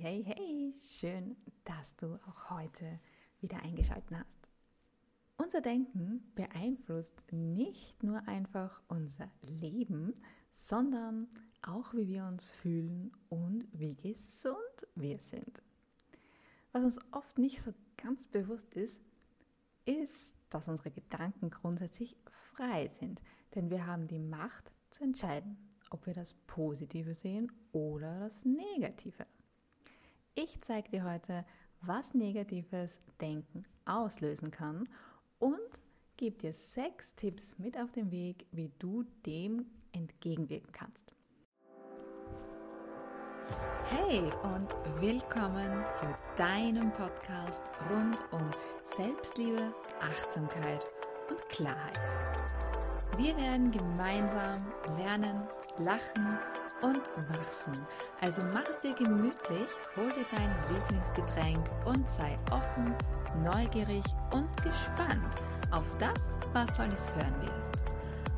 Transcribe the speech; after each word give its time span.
hey, 0.00 0.24
hey, 0.24 0.72
schön, 0.98 1.36
dass 1.64 1.94
du 1.96 2.14
auch 2.26 2.48
heute 2.48 2.98
wieder 3.40 3.62
eingeschaltet 3.62 4.16
hast. 4.16 4.48
Unser 5.36 5.60
Denken 5.60 6.32
beeinflusst 6.34 7.20
nicht 7.30 8.02
nur 8.02 8.26
einfach 8.26 8.80
unser 8.88 9.30
Leben, 9.42 10.14
sondern 10.52 11.28
auch 11.60 11.92
wie 11.92 12.08
wir 12.08 12.24
uns 12.24 12.48
fühlen 12.48 13.12
und 13.28 13.66
wie 13.72 13.94
gesund 13.94 14.86
wir 14.94 15.18
sind. 15.18 15.62
Was 16.72 16.82
uns 16.82 16.98
oft 17.12 17.36
nicht 17.36 17.60
so 17.60 17.74
ganz 17.98 18.26
bewusst 18.26 18.72
ist, 18.72 19.02
ist, 19.84 20.32
dass 20.48 20.68
unsere 20.68 20.92
Gedanken 20.92 21.50
grundsätzlich 21.50 22.16
frei 22.54 22.90
sind, 23.00 23.20
denn 23.54 23.68
wir 23.68 23.86
haben 23.86 24.08
die 24.08 24.18
Macht 24.18 24.72
zu 24.88 25.04
entscheiden, 25.04 25.58
ob 25.90 26.06
wir 26.06 26.14
das 26.14 26.32
Positive 26.46 27.12
sehen 27.12 27.52
oder 27.72 28.20
das 28.20 28.46
Negative. 28.46 29.26
Ich 30.42 30.58
zeige 30.62 30.88
dir 30.88 31.04
heute, 31.04 31.44
was 31.82 32.14
negatives 32.14 32.98
Denken 33.20 33.66
auslösen 33.84 34.50
kann 34.50 34.88
und 35.38 35.58
gebe 36.16 36.38
dir 36.38 36.54
sechs 36.54 37.14
Tipps 37.14 37.58
mit 37.58 37.76
auf 37.78 37.92
den 37.92 38.10
Weg, 38.10 38.46
wie 38.50 38.72
du 38.78 39.04
dem 39.26 39.66
entgegenwirken 39.92 40.72
kannst. 40.72 41.12
Hey 43.90 44.22
und 44.54 44.70
willkommen 45.02 45.84
zu 45.92 46.06
deinem 46.36 46.90
Podcast 46.94 47.64
rund 47.90 48.16
um 48.32 48.50
Selbstliebe, 48.84 49.74
Achtsamkeit 50.00 50.86
und 51.28 51.46
Klarheit. 51.50 52.00
Wir 53.18 53.36
werden 53.36 53.70
gemeinsam 53.70 54.56
lernen, 54.96 55.42
lachen 55.76 56.38
und 56.82 57.02
wachsen. 57.28 57.86
Also 58.20 58.42
mach 58.42 58.68
es 58.68 58.78
dir 58.78 58.94
gemütlich, 58.94 59.68
hol 59.96 60.06
dir 60.10 60.26
dein 60.30 60.50
Lieblingsgetränk 60.74 61.68
und 61.84 62.08
sei 62.08 62.38
offen, 62.50 62.94
neugierig 63.42 64.04
und 64.32 64.48
gespannt 64.62 65.36
auf 65.70 65.96
das, 65.98 66.36
was 66.52 66.66
du 66.72 66.82
alles 66.82 67.14
hören 67.14 67.42
wirst. 67.42 67.74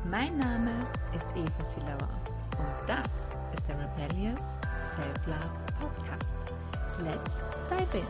Mein 0.05 0.37
Name 0.37 0.87
ist 1.15 1.25
Eva 1.35 1.63
Silauer 1.63 2.21
und 2.57 2.89
das 2.89 3.29
ist 3.53 3.67
der 3.67 3.79
Rebellious 3.79 4.55
Self-Love 4.95 5.65
Podcast. 5.79 6.37
Let's 6.99 7.41
dive 7.69 7.97
in! 7.97 8.05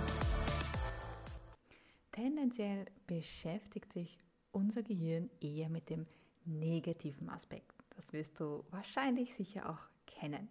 Tendenziell 2.12 2.86
beschäftigt 3.08 3.94
sich 3.94 4.20
unser 4.52 4.84
Gehirn 4.84 5.30
eher 5.42 5.70
mit 5.70 5.90
dem 5.90 6.06
negativen 6.46 7.30
Aspekt. 7.30 7.74
Das 7.96 8.14
wirst 8.14 8.40
du 8.40 8.64
wahrscheinlich 8.72 9.34
sicher 9.36 9.70
auch 9.70 9.93
kennen. 10.24 10.48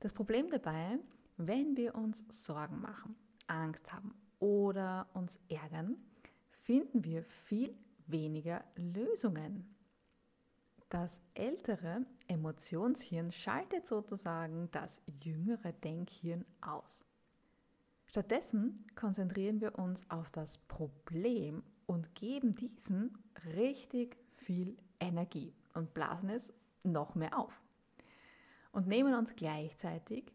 Das 0.00 0.12
Problem 0.12 0.50
dabei, 0.50 0.98
wenn 1.36 1.76
wir 1.76 1.94
uns 1.94 2.24
Sorgen 2.28 2.80
machen, 2.80 3.14
Angst 3.46 3.92
haben 3.92 4.12
oder 4.40 5.06
uns 5.14 5.38
ärgern, 5.48 5.96
finden 6.50 7.04
wir 7.04 7.22
viel 7.22 7.76
weniger 8.08 8.64
Lösungen. 8.74 9.72
Das 10.88 11.22
ältere 11.34 12.04
Emotionshirn 12.26 13.30
schaltet 13.30 13.86
sozusagen 13.86 14.68
das 14.72 15.00
jüngere 15.22 15.72
Denkhirn 15.72 16.44
aus. 16.60 17.04
Stattdessen 18.06 18.84
konzentrieren 18.96 19.60
wir 19.60 19.78
uns 19.78 20.10
auf 20.10 20.30
das 20.32 20.58
Problem 20.58 21.62
und 21.86 22.14
geben 22.16 22.56
diesem 22.56 23.12
richtig 23.54 24.18
viel 24.32 24.76
Energie 24.98 25.54
und 25.72 25.94
blasen 25.94 26.30
es 26.30 26.52
noch 26.82 27.14
mehr 27.14 27.38
auf 27.38 27.61
und 28.72 28.88
nehmen 28.88 29.14
uns 29.14 29.36
gleichzeitig 29.36 30.32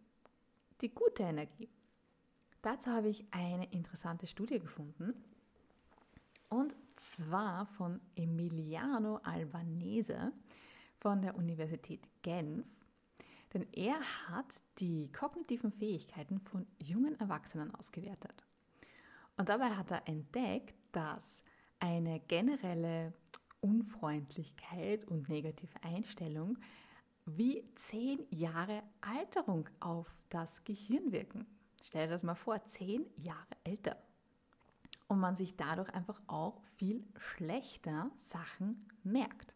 die 0.82 0.90
gute 0.90 1.24
Energie. 1.24 1.70
Dazu 2.62 2.92
habe 2.92 3.10
ich 3.10 3.26
eine 3.32 3.66
interessante 3.72 4.28
Studie 4.28 4.60
gefunden 4.60 5.14
und 6.50 6.76
zwar 6.96 7.66
von 7.66 8.00
Emiliano 8.16 9.18
Albanese 9.18 10.32
von 11.00 11.22
der 11.22 11.36
Universität 11.36 12.02
Genf. 12.22 12.66
Denn 13.54 13.66
er 13.74 14.00
hat 14.28 14.62
die 14.80 15.12
kognitiven 15.12 15.72
Fähigkeiten 15.72 16.40
von 16.40 16.68
jungen 16.80 17.20
Erwachsenen 17.20 17.74
ausgewertet. 17.76 18.46
Und 19.38 19.50
dabei 19.50 19.70
hat 19.70 19.92
er 19.92 20.08
entdeckt, 20.08 20.76
dass 20.92 21.44
eine 21.80 22.20
generelle 22.22 23.14
Unfreundlichkeit 23.62 25.06
und 25.06 25.30
negative 25.30 25.84
Einstellung 25.84 26.58
wie 27.28 27.64
zehn 27.76 28.26
Jahre 28.30 28.82
Alterung 29.02 29.70
auf 29.82 30.10
das 30.30 30.64
Gehirn 30.64 31.12
wirken. 31.12 31.46
Stell 31.84 32.08
dir 32.08 32.14
das 32.14 32.24
mal 32.24 32.36
vor, 32.36 32.64
zehn 32.66 33.06
Jahre 33.18 33.56
älter. 33.66 33.98
Und 35.08 35.20
man 35.20 35.36
sich 35.36 35.58
dadurch 35.58 35.94
einfach 35.94 36.22
auch 36.28 36.62
viel 36.64 37.06
schlechter 37.18 38.10
Sachen 38.16 38.88
merkt. 39.04 39.56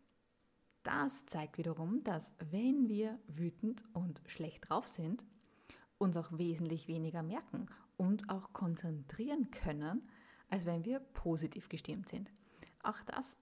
Das 0.83 1.25
zeigt 1.25 1.57
wiederum, 1.57 2.03
dass 2.03 2.31
wenn 2.51 2.89
wir 2.89 3.19
wütend 3.27 3.83
und 3.93 4.21
schlecht 4.25 4.69
drauf 4.69 4.87
sind, 4.87 5.25
uns 5.97 6.17
auch 6.17 6.37
wesentlich 6.37 6.87
weniger 6.87 7.23
merken 7.23 7.67
und 7.97 8.29
auch 8.29 8.51
konzentrieren 8.53 9.51
können, 9.51 10.09
als 10.49 10.65
wenn 10.65 10.83
wir 10.83 10.99
positiv 10.99 11.69
gestimmt 11.69 12.09
sind. 12.09 12.31
Auch 12.83 12.99
das 13.05 13.37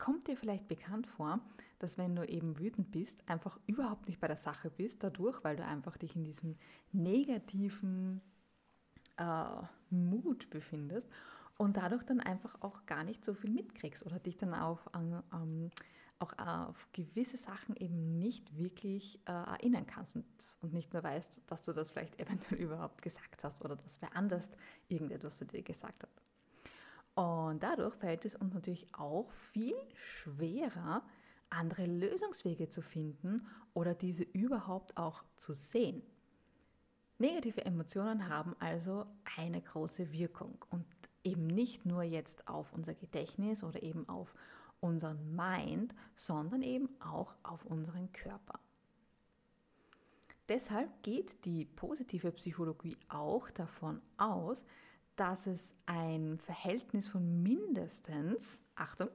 kommt 0.00 0.26
dir 0.26 0.36
vielleicht 0.36 0.66
bekannt 0.66 1.06
vor, 1.06 1.38
dass 1.78 1.98
wenn 1.98 2.16
du 2.16 2.26
eben 2.26 2.58
wütend 2.58 2.90
bist, 2.90 3.22
einfach 3.30 3.60
überhaupt 3.66 4.08
nicht 4.08 4.18
bei 4.18 4.26
der 4.26 4.36
Sache 4.36 4.70
bist, 4.70 5.04
dadurch, 5.04 5.44
weil 5.44 5.56
du 5.56 5.64
einfach 5.64 5.96
dich 5.96 6.16
in 6.16 6.24
diesem 6.24 6.56
negativen 6.90 8.20
äh, 9.18 9.62
Mut 9.90 10.50
befindest 10.50 11.08
und 11.58 11.76
dadurch 11.76 12.02
dann 12.02 12.20
einfach 12.20 12.56
auch 12.60 12.86
gar 12.86 13.04
nicht 13.04 13.24
so 13.24 13.34
viel 13.34 13.50
mitkriegst 13.50 14.04
oder 14.04 14.18
dich 14.18 14.36
dann 14.38 14.54
auch, 14.54 14.80
ähm, 14.94 15.70
auch 16.18 16.38
auf 16.38 16.88
gewisse 16.92 17.36
Sachen 17.36 17.76
eben 17.76 18.18
nicht 18.18 18.56
wirklich 18.56 19.20
äh, 19.26 19.32
erinnern 19.32 19.86
kannst 19.86 20.16
und, 20.16 20.24
und 20.62 20.72
nicht 20.72 20.92
mehr 20.92 21.04
weißt, 21.04 21.42
dass 21.46 21.62
du 21.62 21.72
das 21.72 21.90
vielleicht 21.90 22.18
eventuell 22.20 22.60
überhaupt 22.60 23.02
gesagt 23.02 23.44
hast 23.44 23.62
oder 23.62 23.76
dass 23.76 24.00
wer 24.00 24.16
anders 24.16 24.50
irgendetwas 24.88 25.36
zu 25.36 25.44
dir 25.44 25.62
gesagt 25.62 26.02
hat. 26.02 26.29
Und 27.20 27.62
dadurch 27.62 27.94
fällt 27.96 28.24
es 28.24 28.34
uns 28.34 28.54
natürlich 28.54 28.86
auch 28.94 29.30
viel 29.30 29.74
schwerer, 29.94 31.02
andere 31.50 31.84
Lösungswege 31.84 32.70
zu 32.70 32.80
finden 32.80 33.46
oder 33.74 33.92
diese 33.92 34.22
überhaupt 34.22 34.96
auch 34.96 35.22
zu 35.36 35.52
sehen. 35.52 36.02
Negative 37.18 37.62
Emotionen 37.66 38.30
haben 38.30 38.56
also 38.58 39.04
eine 39.36 39.60
große 39.60 40.12
Wirkung 40.12 40.64
und 40.70 40.86
eben 41.22 41.46
nicht 41.46 41.84
nur 41.84 42.04
jetzt 42.04 42.48
auf 42.48 42.72
unser 42.72 42.94
Gedächtnis 42.94 43.64
oder 43.64 43.82
eben 43.82 44.08
auf 44.08 44.34
unseren 44.80 45.36
Mind, 45.36 45.94
sondern 46.14 46.62
eben 46.62 46.88
auch 47.02 47.34
auf 47.42 47.66
unseren 47.66 48.10
Körper. 48.12 48.60
Deshalb 50.48 51.02
geht 51.02 51.44
die 51.44 51.66
positive 51.66 52.32
Psychologie 52.32 52.96
auch 53.10 53.50
davon 53.50 54.00
aus, 54.16 54.64
dass 55.20 55.46
es 55.46 55.74
ein 55.84 56.38
Verhältnis 56.38 57.06
von 57.06 57.42
mindestens, 57.42 58.62
Achtung, 58.74 59.10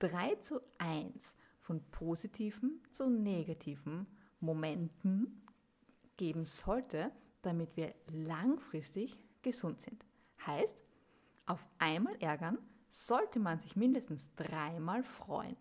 3 0.00 0.34
zu 0.40 0.60
1 0.78 1.36
von 1.60 1.80
positiven 1.92 2.82
zu 2.90 3.08
negativen 3.08 4.08
Momenten 4.40 5.46
geben 6.16 6.44
sollte, 6.44 7.12
damit 7.42 7.76
wir 7.76 7.94
langfristig 8.10 9.16
gesund 9.40 9.80
sind. 9.80 10.04
Heißt, 10.44 10.82
auf 11.46 11.68
einmal 11.78 12.16
ärgern 12.16 12.58
sollte 12.90 13.38
man 13.38 13.60
sich 13.60 13.76
mindestens 13.76 14.34
dreimal 14.34 15.04
freuen. 15.04 15.56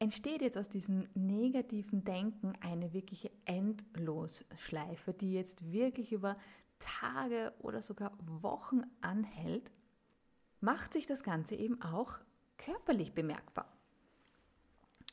Entsteht 0.00 0.42
jetzt 0.42 0.58
aus 0.58 0.68
diesem 0.68 1.08
negativen 1.14 2.04
Denken 2.04 2.52
eine 2.60 2.92
wirkliche 2.92 3.30
Endlosschleife, 3.46 5.14
die 5.14 5.32
jetzt 5.32 5.72
wirklich 5.72 6.12
über 6.12 6.36
Tage 6.78 7.52
oder 7.60 7.82
sogar 7.82 8.12
Wochen 8.20 8.82
anhält, 9.00 9.70
macht 10.60 10.92
sich 10.92 11.06
das 11.06 11.22
Ganze 11.22 11.54
eben 11.54 11.80
auch 11.82 12.18
körperlich 12.56 13.14
bemerkbar 13.14 13.70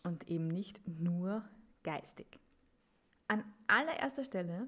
und 0.04 0.30
eben 0.30 0.48
nicht 0.48 0.86
nur 0.88 1.44
geistig. 1.84 2.40
An 3.28 3.44
allererster 3.68 4.24
Stelle 4.24 4.68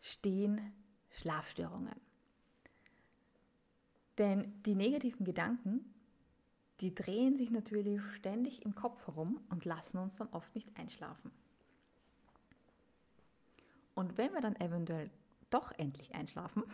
stehen 0.00 0.72
Schlafstörungen. 1.10 2.00
Denn 4.18 4.62
die 4.64 4.74
negativen 4.74 5.24
Gedanken, 5.24 5.94
die 6.80 6.94
drehen 6.94 7.36
sich 7.36 7.50
natürlich 7.50 8.02
ständig 8.14 8.64
im 8.64 8.74
Kopf 8.74 9.06
herum 9.06 9.40
und 9.50 9.64
lassen 9.64 9.98
uns 9.98 10.16
dann 10.16 10.28
oft 10.28 10.54
nicht 10.54 10.76
einschlafen. 10.78 11.30
Und 13.94 14.18
wenn 14.18 14.32
wir 14.32 14.42
dann 14.42 14.56
eventuell 14.56 15.10
doch 15.50 15.72
endlich 15.78 16.14
einschlafen, 16.14 16.64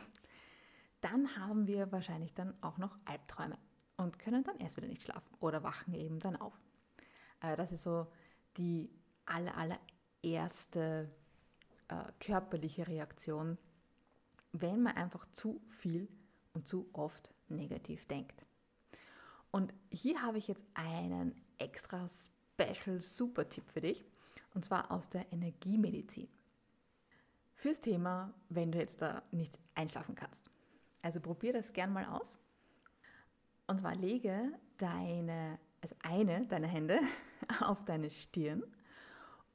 dann 1.00 1.36
haben 1.36 1.66
wir 1.66 1.90
wahrscheinlich 1.92 2.32
dann 2.34 2.54
auch 2.62 2.78
noch 2.78 2.96
Albträume 3.04 3.58
und 3.96 4.18
können 4.18 4.44
dann 4.44 4.58
erst 4.58 4.76
wieder 4.76 4.88
nicht 4.88 5.02
schlafen 5.02 5.34
oder 5.40 5.62
wachen 5.62 5.94
eben 5.94 6.20
dann 6.20 6.36
auf. 6.36 6.58
Äh, 7.40 7.56
das 7.56 7.72
ist 7.72 7.82
so 7.82 8.06
die 8.56 8.90
aller, 9.26 9.82
allererste 10.22 11.10
äh, 11.88 12.12
körperliche 12.20 12.86
Reaktion, 12.86 13.58
wenn 14.52 14.82
man 14.82 14.96
einfach 14.96 15.26
zu 15.32 15.60
viel 15.66 16.08
und 16.52 16.68
zu 16.68 16.88
oft 16.92 17.34
negativ 17.48 18.06
denkt. 18.06 18.46
Und 19.50 19.74
hier 19.90 20.22
habe 20.22 20.38
ich 20.38 20.48
jetzt 20.48 20.64
einen 20.74 21.34
extra 21.58 22.06
Special 22.08 23.02
Super 23.02 23.48
Tipp 23.48 23.64
für 23.70 23.80
dich, 23.80 24.04
und 24.54 24.64
zwar 24.64 24.90
aus 24.90 25.10
der 25.10 25.30
Energiemedizin. 25.32 26.28
Fürs 27.62 27.80
Thema, 27.80 28.34
wenn 28.48 28.72
du 28.72 28.80
jetzt 28.80 29.00
da 29.02 29.22
nicht 29.30 29.56
einschlafen 29.76 30.16
kannst. 30.16 30.50
Also 31.00 31.20
probier 31.20 31.52
das 31.52 31.72
gern 31.72 31.92
mal 31.92 32.04
aus. 32.06 32.36
Und 33.68 33.78
zwar 33.78 33.94
lege 33.94 34.58
deine, 34.78 35.60
also 35.80 35.94
eine 36.02 36.44
deiner 36.48 36.66
Hände 36.66 36.98
auf 37.60 37.84
deine 37.84 38.10
Stirn 38.10 38.64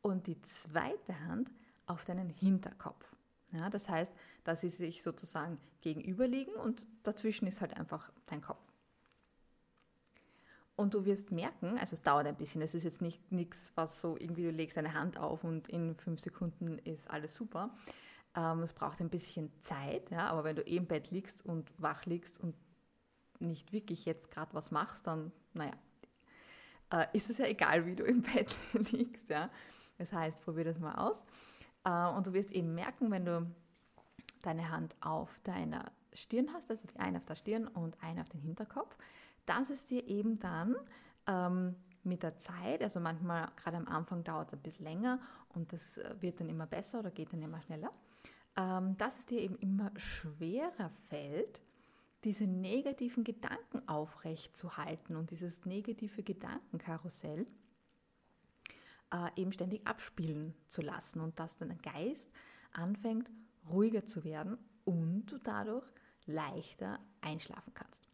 und 0.02 0.28
die 0.28 0.40
zweite 0.40 1.20
Hand 1.26 1.52
auf 1.86 2.06
deinen 2.06 2.30
Hinterkopf. 2.30 3.14
Ja, 3.52 3.70
das 3.70 3.90
heißt, 3.90 4.14
dass 4.46 4.62
sie 4.62 4.70
sich 4.70 5.04
sozusagen 5.04 5.60
gegenüberliegen 5.82 6.54
und 6.54 6.88
dazwischen 7.04 7.46
ist 7.46 7.60
halt 7.60 7.76
einfach 7.76 8.10
dein 8.28 8.42
Kopf. 8.42 8.72
Und 10.78 10.94
du 10.94 11.06
wirst 11.06 11.32
merken, 11.32 11.78
also 11.80 11.96
es 11.96 12.04
dauert 12.04 12.28
ein 12.28 12.38
bisschen, 12.38 12.62
es 12.62 12.76
ist 12.76 12.84
jetzt 12.84 13.02
nicht 13.02 13.32
nichts, 13.32 13.72
was 13.74 14.00
so 14.00 14.16
irgendwie, 14.16 14.44
du 14.44 14.52
legst 14.52 14.78
eine 14.78 14.94
Hand 14.94 15.18
auf 15.18 15.44
und 15.44 15.68
in 15.70 15.96
fünf 15.96 16.20
Sekunden 16.20 16.78
ist 16.78 17.10
alles 17.10 17.34
super. 17.34 17.72
Ähm, 18.36 18.62
es 18.62 18.74
braucht 18.74 19.02
ein 19.02 19.10
bisschen 19.10 19.52
Zeit, 19.60 20.12
ja, 20.12 20.28
aber 20.28 20.44
wenn 20.44 20.56
du 20.56 20.62
eh 20.62 20.78
im 20.78 20.86
Bett 20.86 21.10
liegst 21.10 21.44
und 21.44 21.72
wach 21.82 22.06
liegst 22.06 22.40
und 22.40 22.56
nicht 23.40 23.74
wirklich 23.74 24.06
jetzt 24.06 24.30
gerade 24.30 24.54
was 24.54 24.70
machst, 24.70 25.08
dann, 25.08 25.32
naja, 25.54 25.74
äh, 26.94 27.08
ist 27.14 27.32
es 27.32 27.40
ja 27.40 27.48
egal, 27.48 27.88
wie 27.88 27.96
du 27.96 28.04
im 28.04 28.22
Bett 28.34 28.56
liegst. 28.92 29.30
Ja. 29.32 29.50
Das 29.98 30.14
heißt, 30.14 30.44
probier 30.44 30.64
das 30.66 30.80
mal 30.80 30.94
aus. 30.94 31.26
Äh, 31.86 32.08
und 32.16 32.28
du 32.28 32.34
wirst 32.34 32.52
eben 32.52 32.76
merken, 32.76 33.10
wenn 33.10 33.26
du 33.26 33.50
deine 34.44 34.70
Hand 34.70 34.96
auf 35.02 35.40
deiner 35.40 35.92
Stirn 36.14 36.54
hast, 36.54 36.70
also 36.70 36.88
die 36.88 37.00
eine 37.00 37.18
auf 37.18 37.26
der 37.26 37.36
Stirn 37.36 37.68
und 37.68 38.02
eine 38.04 38.22
auf 38.22 38.30
den 38.30 38.42
Hinterkopf, 38.42 38.96
dass 39.48 39.70
es 39.70 39.86
dir 39.86 40.06
eben 40.08 40.40
dann 40.40 40.76
ähm, 41.26 41.76
mit 42.04 42.24
der 42.24 42.38
Zeit, 42.38 42.84
also 42.84 43.00
manchmal 43.00 43.50
gerade 43.56 43.78
am 43.78 43.88
Anfang 43.88 44.24
dauert 44.24 44.50
es 44.50 44.54
ein 44.54 44.62
bisschen 44.62 44.86
länger 44.86 45.20
und 45.50 45.74
das 45.74 45.98
äh, 45.98 46.16
wird 46.20 46.40
dann 46.40 46.50
immer 46.50 46.68
besser 46.68 47.00
oder 47.00 47.12
geht 47.12 47.34
dann 47.34 47.42
immer 47.42 47.62
schneller, 47.62 47.92
ähm, 48.58 48.96
dass 48.98 49.20
es 49.20 49.26
dir 49.26 49.42
eben 49.42 49.58
immer 49.58 49.92
schwerer 49.98 50.92
fällt, 51.10 51.62
diese 52.24 52.46
negativen 52.46 53.24
Gedanken 53.24 53.88
aufrecht 53.88 54.56
zu 54.56 54.78
halten 54.78 55.16
und 55.16 55.32
dieses 55.32 55.66
negative 55.66 56.24
Gedankenkarussell 56.24 57.46
äh, 59.14 59.42
eben 59.42 59.54
ständig 59.54 59.86
abspielen 59.88 60.54
zu 60.68 60.82
lassen 60.82 61.22
und 61.22 61.40
dass 61.40 61.58
dein 61.58 61.78
Geist 61.80 62.32
anfängt 62.74 63.30
ruhiger 63.70 64.06
zu 64.06 64.24
werden 64.24 64.58
und 64.86 65.26
du 65.28 65.38
dadurch 65.38 65.86
leichter 66.26 67.00
einschlafen 67.22 67.74
kannst. 67.74 68.07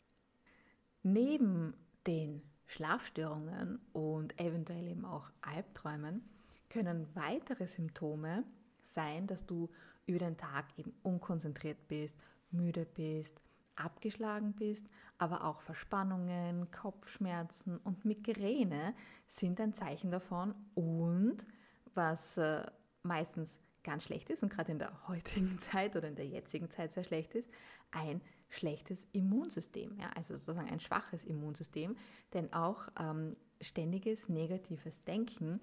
Neben 1.04 1.74
den 2.08 2.42
Schlafstörungen 2.66 3.80
und 3.92 4.40
eventuell 4.40 4.88
eben 4.88 5.06
auch 5.06 5.30
Albträumen 5.42 6.24
können 6.70 7.08
weitere 7.14 7.68
Symptome 7.68 8.44
sein, 8.86 9.28
dass 9.28 9.46
du 9.46 9.70
über 10.06 10.20
den 10.20 10.38
Tag 10.38 10.66
eben 10.78 10.94
unkonzentriert 11.04 11.88
bist, 11.88 12.18
müde 12.52 12.86
bist, 12.86 13.42
abgeschlagen 13.76 14.54
bist, 14.54 14.88
aber 15.18 15.44
auch 15.44 15.62
Verspannungen, 15.62 16.72
Kopfschmerzen 16.72 17.78
und 17.78 18.06
Migräne 18.06 18.96
sind 19.28 19.60
ein 19.60 19.74
Zeichen 19.74 20.12
davon. 20.12 20.56
Und 20.74 21.46
was 21.94 22.38
äh, 22.38 22.66
meistens 23.04 23.60
ganz 23.84 24.06
schlecht 24.06 24.30
ist 24.30 24.44
und 24.44 24.50
gerade 24.50 24.72
in 24.72 24.80
der 24.80 25.08
heutigen 25.08 25.60
Zeit 25.60 25.96
oder 25.96 26.08
in 26.08 26.16
der 26.16 26.28
jetzigen 26.28 26.70
Zeit 26.70 26.94
sehr 26.94 27.04
schlecht 27.04 27.36
ist, 27.36 27.50
ein 27.92 28.22
schlechtes 28.54 29.08
Immunsystem, 29.14 29.98
ja, 30.00 30.10
also 30.16 30.36
sozusagen 30.36 30.70
ein 30.70 30.80
schwaches 30.80 31.24
Immunsystem, 31.24 31.98
denn 32.34 32.54
auch 32.54 32.88
ähm, 33.00 33.36
ständiges 33.62 34.30
negatives 34.30 35.04
Denken 35.04 35.60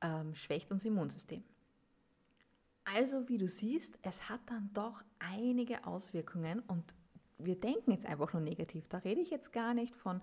ähm, 0.00 0.34
schwächt 0.34 0.72
unser 0.72 0.88
Immunsystem. 0.88 1.44
Also 2.84 3.28
wie 3.28 3.38
du 3.38 3.48
siehst, 3.48 3.98
es 4.02 4.28
hat 4.28 4.40
dann 4.46 4.70
doch 4.72 5.02
einige 5.18 5.86
Auswirkungen 5.86 6.60
und 6.66 6.94
wir 7.38 7.58
denken 7.58 7.92
jetzt 7.92 8.06
einfach 8.06 8.32
nur 8.32 8.42
negativ. 8.42 8.88
Da 8.88 8.98
rede 8.98 9.20
ich 9.20 9.30
jetzt 9.30 9.52
gar 9.52 9.72
nicht 9.72 9.94
von 9.94 10.20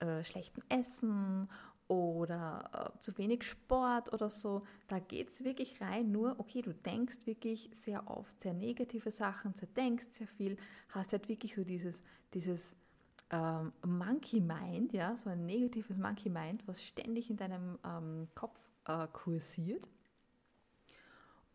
äh, 0.00 0.22
schlechtem 0.24 0.62
Essen 0.68 1.48
oder 1.88 2.92
äh, 2.94 3.00
zu 3.00 3.16
wenig 3.18 3.42
Sport 3.42 4.12
oder 4.12 4.30
so. 4.30 4.62
Da 4.86 4.98
geht 4.98 5.30
es 5.30 5.42
wirklich 5.42 5.80
rein 5.80 6.12
nur, 6.12 6.38
okay, 6.38 6.62
du 6.62 6.72
denkst 6.72 7.18
wirklich 7.24 7.70
sehr 7.72 8.08
oft 8.08 8.40
sehr 8.40 8.54
negative 8.54 9.10
Sachen, 9.10 9.54
zerdenkst 9.54 10.12
sehr 10.12 10.28
viel, 10.28 10.56
hast 10.90 11.12
halt 11.12 11.28
wirklich 11.28 11.54
so 11.54 11.64
dieses, 11.64 12.02
dieses 12.34 12.76
ähm, 13.30 13.72
Monkey 13.84 14.40
Mind, 14.40 14.92
ja, 14.92 15.16
so 15.16 15.30
ein 15.30 15.46
negatives 15.46 15.96
Monkey 15.96 16.28
Mind, 16.28 16.66
was 16.66 16.82
ständig 16.82 17.30
in 17.30 17.36
deinem 17.36 17.78
ähm, 17.84 18.28
Kopf 18.34 18.58
äh, 18.86 19.06
kursiert. 19.12 19.88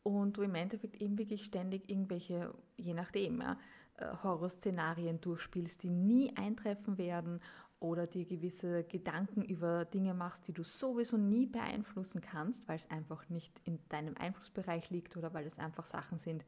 Und 0.02 0.36
du 0.36 0.42
im 0.42 0.56
Endeffekt 0.56 1.02
eben 1.02 1.18
wirklich 1.18 1.46
ständig 1.46 1.90
irgendwelche, 1.90 2.54
je 2.76 2.94
nachdem, 2.94 3.40
ja, 3.40 3.58
äh, 3.98 4.08
Horrorszenarien 4.24 5.22
durchspielst, 5.22 5.84
die 5.84 5.90
nie 5.90 6.36
eintreffen 6.36 6.98
werden 6.98 7.40
oder 7.84 8.08
dir 8.08 8.26
gewisse 8.26 8.86
Gedanken 8.86 9.44
über 9.44 9.84
Dinge 9.84 10.14
machst, 10.14 10.48
die 10.48 10.54
du 10.54 10.64
sowieso 10.64 11.18
nie 11.18 11.46
beeinflussen 11.46 12.22
kannst, 12.22 12.70
weil 12.70 12.78
es 12.78 12.90
einfach 12.90 13.28
nicht 13.28 13.52
in 13.66 13.78
deinem 13.90 14.16
Einflussbereich 14.18 14.90
liegt 14.90 15.18
oder 15.18 15.34
weil 15.34 15.46
es 15.46 15.60
einfach 15.60 15.84
Sachen 15.84 16.18
sind, 16.18 16.46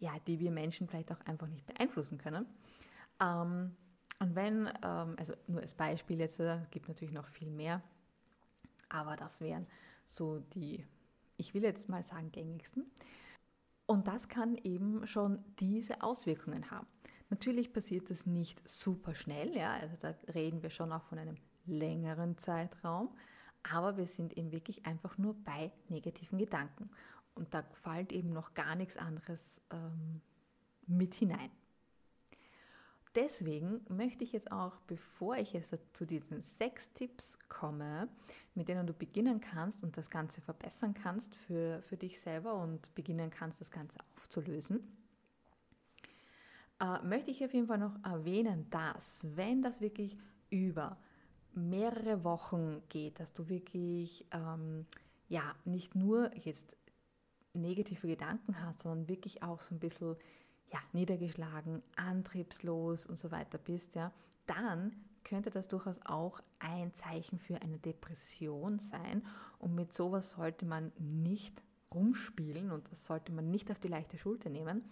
ja, 0.00 0.12
die 0.26 0.38
wir 0.38 0.50
Menschen 0.50 0.86
vielleicht 0.86 1.10
auch 1.12 1.20
einfach 1.22 1.46
nicht 1.46 1.64
beeinflussen 1.64 2.18
können. 2.18 2.44
Ähm, 3.22 3.74
und 4.18 4.34
wenn, 4.34 4.66
ähm, 4.84 5.16
also 5.18 5.32
nur 5.46 5.62
als 5.62 5.72
Beispiel 5.72 6.18
jetzt, 6.20 6.38
es 6.38 6.60
äh, 6.60 6.66
gibt 6.70 6.88
natürlich 6.88 7.14
noch 7.14 7.28
viel 7.28 7.50
mehr, 7.50 7.82
aber 8.90 9.16
das 9.16 9.40
wären 9.40 9.66
so 10.04 10.40
die, 10.40 10.84
ich 11.38 11.54
will 11.54 11.62
jetzt 11.62 11.88
mal 11.88 12.02
sagen, 12.02 12.30
gängigsten. 12.32 12.84
Und 13.86 14.06
das 14.06 14.28
kann 14.28 14.56
eben 14.56 15.06
schon 15.06 15.42
diese 15.58 16.02
Auswirkungen 16.02 16.70
haben. 16.70 16.86
Natürlich 17.30 17.72
passiert 17.72 18.10
das 18.10 18.26
nicht 18.26 18.68
super 18.68 19.14
schnell, 19.14 19.56
ja, 19.56 19.72
also 19.74 19.96
da 19.98 20.14
reden 20.34 20.62
wir 20.62 20.70
schon 20.70 20.92
auch 20.92 21.04
von 21.04 21.18
einem 21.18 21.36
längeren 21.64 22.36
Zeitraum, 22.38 23.16
aber 23.62 23.96
wir 23.96 24.06
sind 24.06 24.36
eben 24.36 24.50
wirklich 24.50 24.84
einfach 24.84 25.16
nur 25.16 25.34
bei 25.44 25.70
negativen 25.88 26.38
Gedanken. 26.38 26.90
Und 27.34 27.54
da 27.54 27.62
fällt 27.72 28.12
eben 28.12 28.32
noch 28.32 28.54
gar 28.54 28.74
nichts 28.74 28.96
anderes 28.96 29.60
ähm, 29.70 30.20
mit 30.86 31.14
hinein. 31.14 31.50
Deswegen 33.14 33.80
möchte 33.88 34.22
ich 34.22 34.32
jetzt 34.32 34.52
auch, 34.52 34.76
bevor 34.86 35.36
ich 35.36 35.52
jetzt 35.52 35.74
zu 35.92 36.06
diesen 36.06 36.42
sechs 36.42 36.92
Tipps 36.92 37.38
komme, 37.48 38.08
mit 38.54 38.68
denen 38.68 38.86
du 38.86 38.92
beginnen 38.92 39.40
kannst 39.40 39.82
und 39.82 39.96
das 39.96 40.10
Ganze 40.10 40.40
verbessern 40.40 40.94
kannst 40.94 41.34
für, 41.34 41.82
für 41.82 41.96
dich 41.96 42.20
selber 42.20 42.54
und 42.54 42.94
beginnen 42.94 43.30
kannst, 43.30 43.60
das 43.60 43.70
Ganze 43.70 43.98
aufzulösen, 44.16 44.80
äh, 46.80 47.02
möchte 47.04 47.30
ich 47.30 47.44
auf 47.44 47.54
jeden 47.54 47.66
Fall 47.66 47.78
noch 47.78 47.96
erwähnen, 48.04 48.66
dass 48.70 49.26
wenn 49.36 49.62
das 49.62 49.80
wirklich 49.80 50.16
über 50.50 50.96
mehrere 51.54 52.24
Wochen 52.24 52.82
geht, 52.88 53.20
dass 53.20 53.32
du 53.32 53.48
wirklich 53.48 54.26
ähm, 54.32 54.86
ja 55.28 55.42
nicht 55.64 55.94
nur 55.94 56.30
jetzt 56.36 56.76
negative 57.52 58.06
Gedanken 58.06 58.60
hast, 58.64 58.80
sondern 58.80 59.08
wirklich 59.08 59.42
auch 59.42 59.60
so 59.60 59.74
ein 59.74 59.80
bisschen 59.80 60.16
ja, 60.72 60.78
niedergeschlagen, 60.92 61.82
antriebslos 61.96 63.06
und 63.06 63.18
so 63.18 63.30
weiter 63.30 63.58
bist, 63.58 63.94
ja, 63.96 64.12
dann 64.46 64.92
könnte 65.24 65.50
das 65.50 65.68
durchaus 65.68 66.00
auch 66.04 66.40
ein 66.60 66.94
Zeichen 66.94 67.38
für 67.38 67.60
eine 67.60 67.78
Depression 67.78 68.78
sein. 68.78 69.26
Und 69.58 69.74
mit 69.74 69.92
sowas 69.92 70.32
sollte 70.32 70.64
man 70.64 70.92
nicht 70.98 71.62
rumspielen 71.92 72.70
und 72.70 72.90
das 72.90 73.04
sollte 73.04 73.32
man 73.32 73.50
nicht 73.50 73.70
auf 73.70 73.80
die 73.80 73.88
leichte 73.88 74.16
Schulter 74.16 74.48
nehmen, 74.48 74.84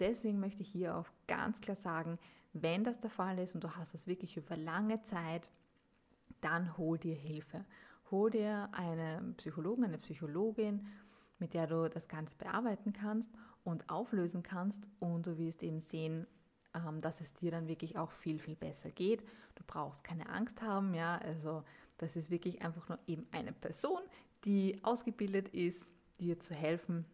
Deswegen 0.00 0.40
möchte 0.40 0.62
ich 0.62 0.68
hier 0.70 0.96
auch 0.96 1.06
ganz 1.28 1.60
klar 1.60 1.76
sagen, 1.76 2.18
wenn 2.52 2.82
das 2.82 3.00
der 3.00 3.10
Fall 3.10 3.38
ist 3.38 3.54
und 3.54 3.62
du 3.62 3.76
hast 3.76 3.94
das 3.94 4.06
wirklich 4.06 4.36
über 4.36 4.56
lange 4.56 5.02
Zeit, 5.02 5.50
dann 6.40 6.76
hol 6.76 6.98
dir 6.98 7.14
Hilfe. 7.14 7.64
Hol 8.10 8.30
dir 8.30 8.68
einen 8.72 9.34
Psychologen, 9.36 9.84
eine 9.84 9.98
Psychologin, 9.98 10.86
mit 11.38 11.54
der 11.54 11.66
du 11.66 11.88
das 11.88 12.08
Ganze 12.08 12.36
bearbeiten 12.36 12.92
kannst 12.92 13.30
und 13.62 13.88
auflösen 13.88 14.42
kannst 14.42 14.88
und 14.98 15.26
du 15.26 15.38
wirst 15.38 15.62
eben 15.62 15.80
sehen, 15.80 16.26
ähm, 16.74 16.98
dass 16.98 17.20
es 17.20 17.34
dir 17.34 17.50
dann 17.50 17.68
wirklich 17.68 17.98
auch 17.98 18.10
viel, 18.10 18.38
viel 18.38 18.56
besser 18.56 18.90
geht. 18.90 19.22
Du 19.54 19.62
brauchst 19.66 20.02
keine 20.02 20.28
Angst 20.28 20.62
haben, 20.62 20.94
ja, 20.94 21.18
also 21.18 21.62
das 21.98 22.16
ist 22.16 22.30
wirklich 22.30 22.62
einfach 22.62 22.88
nur 22.88 22.98
eben 23.06 23.26
eine 23.30 23.52
Person, 23.52 24.00
die 24.44 24.82
ausgebildet 24.82 25.48
ist, 25.48 25.92
dir 26.18 26.40
zu 26.40 26.54
helfen, 26.54 27.04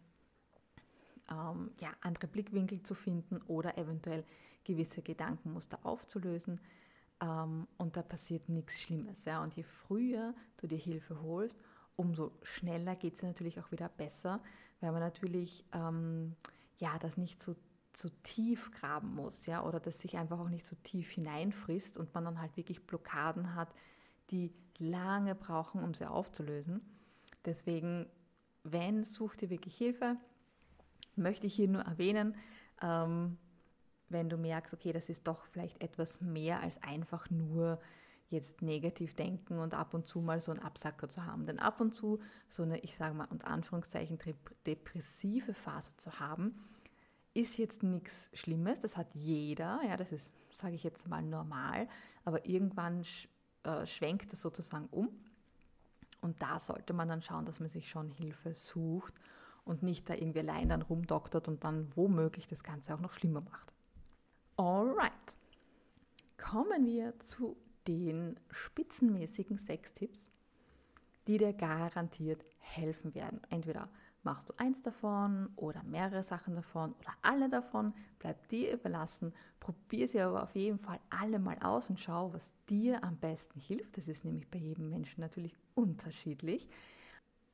ähm, 1.30 1.70
ja, 1.80 1.90
andere 2.00 2.26
Blickwinkel 2.26 2.82
zu 2.82 2.94
finden 2.94 3.40
oder 3.42 3.78
eventuell 3.78 4.24
gewisse 4.64 5.02
Gedankenmuster 5.02 5.78
aufzulösen. 5.84 6.60
Ähm, 7.20 7.66
und 7.78 7.96
da 7.96 8.02
passiert 8.02 8.48
nichts 8.48 8.80
Schlimmes. 8.80 9.24
Ja? 9.24 9.42
Und 9.42 9.54
je 9.54 9.62
früher 9.62 10.34
du 10.58 10.66
dir 10.66 10.78
Hilfe 10.78 11.20
holst, 11.22 11.62
umso 11.96 12.32
schneller 12.42 12.96
geht 12.96 13.14
es 13.14 13.22
natürlich 13.22 13.58
auch 13.60 13.70
wieder 13.72 13.88
besser, 13.88 14.42
weil 14.80 14.92
man 14.92 15.00
natürlich 15.00 15.64
ähm, 15.72 16.36
ja, 16.78 16.98
das 16.98 17.16
nicht 17.16 17.42
so 17.42 17.56
zu 17.92 18.10
tief 18.22 18.70
graben 18.72 19.14
muss, 19.14 19.46
ja, 19.46 19.64
oder 19.64 19.80
das 19.80 20.00
sich 20.00 20.18
einfach 20.18 20.38
auch 20.38 20.50
nicht 20.50 20.66
so 20.66 20.76
tief 20.82 21.10
hineinfrisst 21.10 21.96
und 21.96 22.14
man 22.14 22.26
dann 22.26 22.40
halt 22.40 22.54
wirklich 22.58 22.86
Blockaden 22.86 23.54
hat, 23.54 23.74
die 24.30 24.52
lange 24.78 25.34
brauchen, 25.34 25.82
um 25.82 25.94
sie 25.94 26.08
aufzulösen. 26.08 26.82
Deswegen, 27.46 28.06
wenn, 28.64 29.04
such 29.04 29.36
dir 29.36 29.48
wirklich 29.48 29.76
Hilfe. 29.76 30.18
Möchte 31.16 31.46
ich 31.46 31.54
hier 31.54 31.68
nur 31.68 31.82
erwähnen, 31.82 32.34
ähm, 32.82 33.38
wenn 34.08 34.28
du 34.28 34.36
merkst, 34.36 34.74
okay, 34.74 34.92
das 34.92 35.08
ist 35.08 35.26
doch 35.26 35.44
vielleicht 35.46 35.82
etwas 35.82 36.20
mehr 36.20 36.60
als 36.60 36.82
einfach 36.82 37.28
nur 37.30 37.80
jetzt 38.28 38.60
negativ 38.62 39.14
denken 39.14 39.58
und 39.58 39.74
ab 39.74 39.94
und 39.94 40.06
zu 40.06 40.20
mal 40.20 40.40
so 40.40 40.52
einen 40.52 40.62
Absacker 40.62 41.08
zu 41.08 41.24
haben. 41.24 41.46
Denn 41.46 41.58
ab 41.58 41.80
und 41.80 41.94
zu 41.94 42.20
so 42.48 42.62
eine, 42.62 42.78
ich 42.80 42.96
sage 42.96 43.14
mal 43.14 43.28
unter 43.30 43.48
Anführungszeichen, 43.48 44.18
depressive 44.66 45.54
Phase 45.54 45.96
zu 45.96 46.18
haben, 46.18 46.54
ist 47.34 47.58
jetzt 47.58 47.82
nichts 47.82 48.30
Schlimmes. 48.32 48.80
Das 48.80 48.96
hat 48.96 49.14
jeder, 49.14 49.80
ja, 49.86 49.96
das 49.96 50.10
ist, 50.10 50.32
sage 50.52 50.74
ich 50.74 50.82
jetzt 50.82 51.08
mal, 51.08 51.22
normal. 51.22 51.88
Aber 52.24 52.46
irgendwann 52.46 53.04
sch 53.04 53.28
äh, 53.62 53.86
schwenkt 53.86 54.32
das 54.32 54.40
sozusagen 54.40 54.86
um. 54.90 55.08
Und 56.20 56.40
da 56.42 56.58
sollte 56.58 56.94
man 56.94 57.08
dann 57.08 57.22
schauen, 57.22 57.44
dass 57.44 57.60
man 57.60 57.68
sich 57.68 57.88
schon 57.88 58.10
Hilfe 58.10 58.54
sucht 58.54 59.14
und 59.66 59.82
nicht 59.82 60.08
da 60.08 60.14
irgendwie 60.14 60.40
allein 60.40 60.70
dann 60.70 60.82
rumdoktert 60.82 61.48
und 61.48 61.64
dann 61.64 61.92
womöglich 61.94 62.46
das 62.46 62.62
Ganze 62.62 62.94
auch 62.94 63.00
noch 63.00 63.12
schlimmer 63.12 63.42
macht. 63.42 63.74
Alright. 64.56 65.36
Kommen 66.38 66.86
wir 66.86 67.18
zu 67.18 67.56
den 67.86 68.38
spitzenmäßigen 68.50 69.58
Sextipps, 69.58 70.30
die 71.26 71.38
dir 71.38 71.52
garantiert 71.52 72.44
helfen 72.58 73.14
werden. 73.14 73.40
Entweder 73.50 73.88
machst 74.22 74.48
du 74.48 74.54
eins 74.56 74.82
davon 74.82 75.50
oder 75.56 75.82
mehrere 75.82 76.22
Sachen 76.22 76.54
davon 76.54 76.94
oder 77.00 77.12
alle 77.22 77.48
davon, 77.48 77.92
bleibt 78.18 78.50
dir 78.52 78.72
überlassen. 78.72 79.32
Probier 79.60 80.08
sie 80.08 80.20
aber 80.20 80.44
auf 80.44 80.54
jeden 80.54 80.78
Fall 80.78 81.00
alle 81.10 81.38
mal 81.38 81.58
aus 81.60 81.90
und 81.90 81.98
schau, 81.98 82.32
was 82.32 82.52
dir 82.68 83.02
am 83.02 83.16
besten 83.16 83.60
hilft. 83.60 83.96
Das 83.96 84.08
ist 84.08 84.24
nämlich 84.24 84.48
bei 84.48 84.58
jedem 84.58 84.90
Menschen 84.90 85.20
natürlich 85.20 85.56
unterschiedlich. 85.74 86.68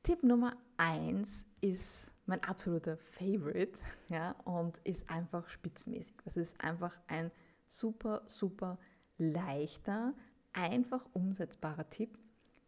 Tipp 0.03 0.21
Nummer 0.21 0.57
eins 0.75 1.45
ist 1.61 2.11
mein 2.25 2.43
absoluter 2.43 2.97
Favorite 2.97 3.79
ja, 4.09 4.31
und 4.43 4.77
ist 4.83 5.09
einfach 5.09 5.47
spitzenmäßig. 5.47 6.13
Das 6.25 6.35
ist 6.35 6.59
einfach 6.61 6.99
ein 7.07 7.31
super, 7.67 8.21
super 8.27 8.77
leichter, 9.17 10.13
einfach 10.51 11.05
umsetzbarer 11.13 11.89
Tipp, 11.89 12.19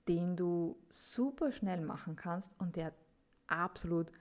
den 0.08 0.38
du 0.38 0.78
super 0.88 1.52
schnell 1.52 1.82
machen 1.82 2.16
kannst 2.16 2.58
und 2.58 2.78
der 2.78 2.94
absolut 3.48 4.14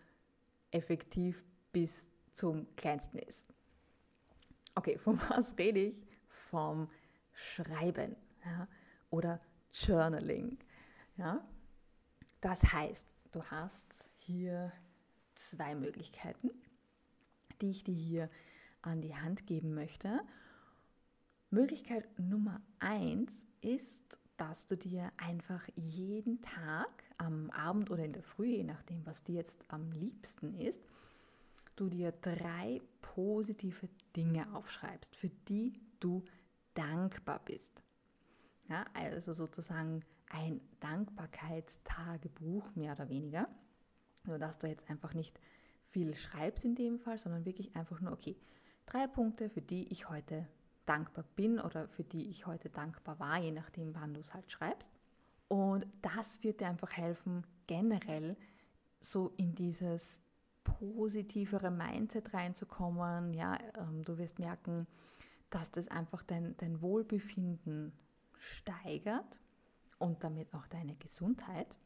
effektiv 0.73 1.44
bis 1.73 2.11
zum 2.33 2.66
kleinsten 2.75 3.18
ist. 3.18 3.44
Okay, 4.75 4.99
von 5.04 5.21
was 5.28 5.56
rede 5.56 5.78
ich? 5.78 6.04
Vom 6.50 6.90
Schreiben 7.33 8.16
ja, 8.44 8.66
oder 9.11 9.40
Journaling. 9.73 10.59
Ja? 11.16 11.47
Das 12.44 12.62
heißt, 12.74 13.06
du 13.32 13.42
hast 13.44 14.10
hier 14.18 14.70
zwei 15.34 15.74
Möglichkeiten, 15.74 16.50
die 17.62 17.70
ich 17.70 17.84
dir 17.84 17.94
hier 17.94 18.30
an 18.82 19.00
die 19.00 19.16
Hand 19.16 19.46
geben 19.46 19.72
möchte. 19.72 20.20
Möglichkeit 21.48 22.06
Nummer 22.18 22.60
eins 22.80 23.32
ist, 23.62 24.18
dass 24.36 24.66
du 24.66 24.76
dir 24.76 25.10
einfach 25.16 25.66
jeden 25.74 26.42
Tag 26.42 26.90
am 27.16 27.48
Abend 27.48 27.90
oder 27.90 28.04
in 28.04 28.12
der 28.12 28.22
Früh, 28.22 28.56
je 28.56 28.64
nachdem, 28.64 29.06
was 29.06 29.24
dir 29.24 29.36
jetzt 29.36 29.64
am 29.68 29.90
liebsten 29.92 30.52
ist, 30.52 30.82
du 31.76 31.88
dir 31.88 32.12
drei 32.12 32.82
positive 33.00 33.88
Dinge 34.14 34.54
aufschreibst, 34.54 35.16
für 35.16 35.30
die 35.48 35.80
du 35.98 36.22
dankbar 36.74 37.40
bist. 37.42 37.82
Ja, 38.68 38.84
also 38.92 39.32
sozusagen 39.32 40.04
ein 40.30 40.60
Dankbarkeitstagebuch 40.80 42.74
mehr 42.74 42.92
oder 42.92 43.08
weniger, 43.08 43.48
sodass 44.26 44.58
du 44.58 44.66
jetzt 44.66 44.88
einfach 44.88 45.14
nicht 45.14 45.38
viel 45.88 46.14
schreibst 46.14 46.64
in 46.64 46.74
dem 46.74 46.98
Fall, 46.98 47.18
sondern 47.18 47.44
wirklich 47.44 47.76
einfach 47.76 48.00
nur, 48.00 48.12
okay, 48.12 48.36
drei 48.86 49.06
Punkte, 49.06 49.48
für 49.48 49.62
die 49.62 49.88
ich 49.92 50.08
heute 50.08 50.48
dankbar 50.86 51.24
bin 51.36 51.60
oder 51.60 51.88
für 51.88 52.04
die 52.04 52.28
ich 52.28 52.46
heute 52.46 52.68
dankbar 52.68 53.18
war, 53.18 53.38
je 53.38 53.52
nachdem, 53.52 53.94
wann 53.94 54.14
du 54.14 54.20
es 54.20 54.34
halt 54.34 54.50
schreibst. 54.50 54.92
Und 55.48 55.86
das 56.02 56.42
wird 56.42 56.60
dir 56.60 56.68
einfach 56.68 56.96
helfen, 56.96 57.46
generell 57.66 58.36
so 59.00 59.32
in 59.36 59.54
dieses 59.54 60.20
positivere 60.64 61.70
Mindset 61.70 62.34
reinzukommen. 62.34 63.34
Ja, 63.34 63.56
ähm, 63.78 64.02
du 64.02 64.18
wirst 64.18 64.38
merken, 64.38 64.86
dass 65.50 65.70
das 65.70 65.88
einfach 65.88 66.22
dein, 66.22 66.56
dein 66.56 66.80
Wohlbefinden 66.80 67.92
steigert 68.38 69.40
und 69.98 70.22
damit 70.24 70.52
auch 70.54 70.66
deine 70.66 70.94
Gesundheit. 70.96 71.78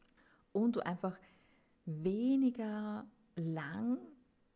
Und 0.51 0.75
du 0.75 0.79
einfach 0.81 1.17
weniger 1.85 3.05
lang 3.35 3.97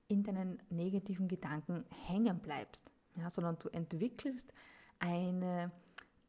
in 0.07 0.23
deinen 0.23 0.61
negativen 0.69 1.27
Gedanken 1.27 1.85
hängen 2.07 2.39
bleibst. 2.39 2.91
Ja, 3.15 3.29
sondern 3.29 3.57
du 3.59 3.69
entwickelst 3.69 4.51
eine 4.99 5.71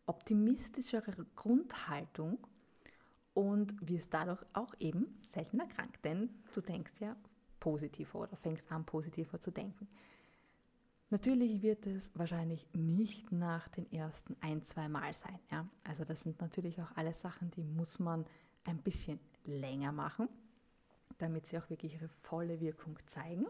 optimistischere 0.07 1.14
Grundhaltung 1.35 2.38
und 3.33 3.75
wirst 3.88 4.12
dadurch 4.14 4.45
auch 4.52 4.75
eben 4.78 5.19
seltener 5.23 5.66
krank, 5.66 6.00
denn 6.02 6.31
du 6.52 6.61
denkst 6.61 7.00
ja 7.00 7.16
positiver 7.59 8.21
oder 8.21 8.37
fängst 8.37 8.71
an 8.71 8.85
positiver 8.85 9.40
zu 9.40 9.50
denken. 9.50 9.88
Natürlich 11.11 11.62
wird 11.62 11.87
es 11.87 12.11
wahrscheinlich 12.14 12.66
nicht 12.73 13.30
nach 13.30 13.68
den 13.68 13.90
ersten 13.92 14.37
ein, 14.40 14.64
zwei 14.64 14.88
Mal 14.88 15.14
sein. 15.14 15.38
Ja? 15.50 15.68
Also 15.84 16.04
das 16.04 16.23
sind 16.23 16.40
natürlich 16.40 16.80
auch 16.80 16.96
alles 16.96 17.20
Sachen, 17.20 17.50
die 17.52 17.62
muss 17.62 17.99
man 17.99 18.25
ein 18.64 18.78
bisschen 18.78 19.20
länger 19.44 19.92
machen, 19.92 20.28
damit 21.18 21.46
sie 21.46 21.58
auch 21.58 21.68
wirklich 21.70 21.94
ihre 21.94 22.08
volle 22.08 22.61
Wirkung 22.61 22.99
zeigen. 23.06 23.46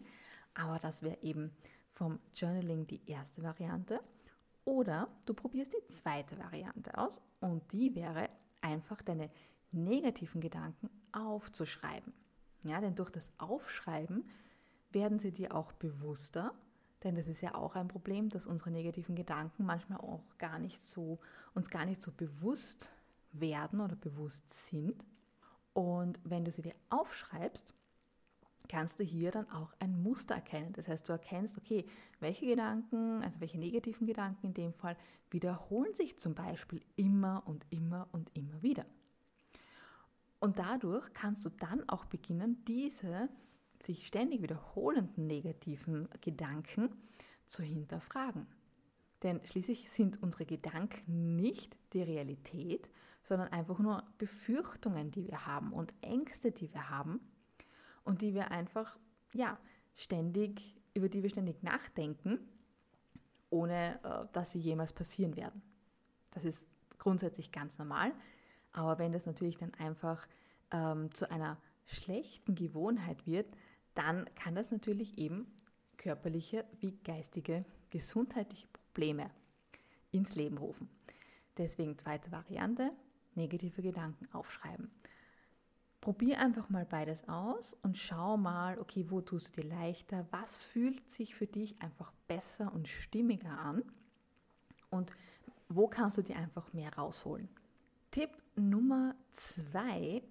Aber 0.55 0.79
das 0.79 1.03
wäre 1.03 1.19
eben 1.23 1.53
vom 1.93 2.19
Journaling 2.35 2.87
die 2.87 3.01
erste 3.07 3.43
Variante. 3.43 4.01
Oder 4.65 5.09
du 5.27 5.35
probierst 5.35 5.75
die 5.75 5.95
zweite 5.95 6.39
Variante 6.39 6.97
aus 6.99 7.21
und 7.41 7.73
die 7.73 7.95
wäre 7.95 8.29
einfach 8.61 9.03
deine 9.03 9.31
negativen 9.73 10.41
Gedanken 10.41 10.89
aufzuschreiben. 11.13 12.13
Ja, 12.63 12.81
denn 12.81 12.95
durch 12.95 13.11
das 13.11 13.33
Aufschreiben 13.39 14.29
werden 14.91 15.19
sie 15.19 15.33
dir 15.33 15.55
auch 15.55 15.73
bewusster, 15.73 16.55
denn 17.05 17.15
das 17.15 17.29
ist 17.29 17.43
ja 17.43 17.55
auch 17.55 17.77
ein 17.77 17.89
Problem, 17.89 18.31
dass 18.31 18.47
unsere 18.47 18.71
negativen 18.71 19.15
Gedanken 19.15 19.65
manchmal 19.65 19.99
auch 19.99 20.23
gar 20.39 20.59
nicht 20.59 20.83
so, 20.83 21.19
uns 21.55 21.71
gar 21.71 21.85
nicht 21.85 22.03
so 22.03 22.11
bewusst 22.11 22.91
werden 23.33 23.81
oder 23.81 23.97
bewusst 23.97 24.53
sind. 24.69 25.05
Und 25.75 26.19
wenn 26.25 26.45
du 26.45 26.51
sie 26.51 26.63
dir 26.63 26.75
aufschreibst, 26.89 27.75
kannst 28.69 28.99
du 28.99 29.05
hier 29.05 29.31
dann 29.31 29.51
auch 29.51 29.75
ein 29.79 30.03
Muster 30.03 30.35
erkennen. 30.35 30.73
Das 30.73 30.89
heißt, 30.89 31.09
du 31.09 31.13
erkennst, 31.13 31.59
okay, 31.59 31.85
welche 32.21 32.47
Gedanken, 32.47 33.23
also 33.23 33.41
welche 33.41 33.59
negativen 33.59 34.07
Gedanken 34.07 34.47
in 34.47 34.55
dem 34.55 34.73
Fall, 34.73 34.97
wiederholen 35.31 35.95
sich 35.95 36.19
zum 36.19 36.35
Beispiel 36.35 36.81
immer 36.97 37.43
und 37.47 37.67
immer 37.71 38.09
und 38.13 38.31
immer 38.35 38.63
wieder. 38.63 38.87
Und 40.41 40.59
dadurch 40.59 41.13
kannst 41.13 41.45
du 41.45 41.51
dann 41.51 41.87
auch 41.89 42.05
beginnen, 42.07 42.65
diese 42.67 43.29
sich 43.83 44.07
ständig 44.07 44.43
wiederholenden 44.43 45.27
negativen 45.27 46.09
Gedanken 46.21 46.91
zu 47.47 47.63
hinterfragen. 47.63 48.47
Denn 49.23 49.41
schließlich 49.45 49.91
sind 49.91 50.23
unsere 50.23 50.45
Gedanken 50.45 51.37
nicht 51.37 51.77
die 51.93 52.03
Realität, 52.03 52.89
sondern 53.23 53.49
einfach 53.53 53.79
nur 53.79 54.05
Befürchtungen, 54.19 55.11
die 55.11 55.27
wir 55.27 55.47
haben 55.47 55.73
und 55.73 55.95
Ängste, 56.03 56.53
die 56.53 56.73
wir 56.73 56.91
haben, 56.91 57.21
und 58.05 58.21
die 58.21 58.35
wir 58.35 58.51
einfach, 58.51 58.99
ja, 59.33 59.59
ständig, 59.95 60.77
über 60.93 61.09
die 61.09 61.23
wir 61.23 61.31
ständig 61.31 61.63
nachdenken, 61.63 62.39
ohne 63.51 63.99
äh, 64.05 64.27
dass 64.33 64.53
sie 64.53 64.59
jemals 64.59 64.93
passieren 64.93 65.37
werden. 65.37 65.63
Das 66.33 66.45
ist 66.45 66.69
grundsätzlich 66.99 67.51
ganz 67.51 67.79
normal, 67.79 68.13
aber 68.73 68.99
wenn 68.99 69.13
das 69.13 69.27
natürlich 69.27 69.57
dann 69.57 69.73
einfach 69.75 70.27
ähm, 70.71 71.13
zu 71.15 71.31
einer 71.31 71.57
schlechten 71.87 72.55
Gewohnheit 72.55 73.27
wird, 73.27 73.47
dann 73.95 74.25
kann 74.35 74.55
das 74.55 74.71
natürlich 74.71 75.19
eben 75.19 75.47
körperliche 75.97 76.65
wie 76.81 76.93
geistige 77.05 77.65
gesundheitliche 77.91 78.67
Probleme 78.69 79.31
ins 80.11 80.35
Leben 80.35 80.59
rufen. 80.59 80.89
Deswegen 81.57 81.97
zweite 81.97 82.33
Variante, 82.33 82.91
negative 83.35 83.83
Gedanken 83.83 84.29
aufschreiben. 84.33 84.91
Probier 86.01 86.41
einfach 86.41 86.69
mal 86.69 86.85
beides 86.85 87.27
aus 87.29 87.75
und 87.83 87.97
schau 87.97 88.37
mal, 88.37 88.79
okay, 88.79 89.07
wo 89.09 89.21
tust 89.23 89.57
du 89.57 89.63
dir 89.63 89.69
leichter, 89.69 90.27
was 90.31 90.59
fühlt 90.59 91.09
sich 91.09 91.35
für 91.35 91.47
dich 91.47 91.81
einfach 91.81 92.13
besser 92.29 92.73
und 92.75 92.89
stimmiger 92.89 93.59
an 93.59 93.83
und 94.91 95.13
wo 95.69 95.89
kannst 95.89 96.19
du 96.19 96.23
dir 96.23 96.37
einfach 96.37 96.73
mehr 96.73 96.95
rausholen. 96.95 97.49
Tipp 98.11 98.31
Nummer 98.55 99.15
zwei 99.33 100.23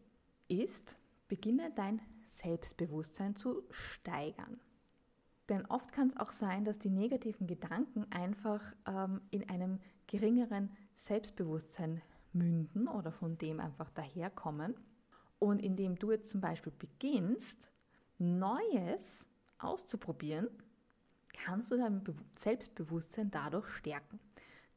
ist, 0.47 0.99
beginne 1.33 1.71
dein 1.75 1.99
Selbstbewusstsein 2.27 3.35
zu 3.35 3.63
steigern. 3.71 4.61
Denn 5.49 5.65
oft 5.65 5.91
kann 5.91 6.09
es 6.11 6.17
auch 6.17 6.31
sein, 6.31 6.63
dass 6.63 6.77
die 6.77 6.91
negativen 6.91 7.47
Gedanken 7.47 8.05
einfach 8.11 8.61
ähm, 8.85 9.19
in 9.31 9.49
einem 9.49 9.79
geringeren 10.05 10.69
Selbstbewusstsein 10.93 12.03
münden 12.33 12.87
oder 12.87 13.11
von 13.11 13.39
dem 13.39 13.59
einfach 13.59 13.89
daherkommen. 13.89 14.75
Und 15.39 15.59
indem 15.63 15.95
du 15.95 16.11
jetzt 16.11 16.29
zum 16.29 16.39
Beispiel 16.39 16.71
beginnst, 16.77 17.71
Neues 18.19 19.27
auszuprobieren, 19.57 20.49
kannst 21.33 21.71
du 21.71 21.77
dein 21.77 22.03
Selbstbewusstsein 22.35 23.31
dadurch 23.31 23.69
stärken. 23.69 24.19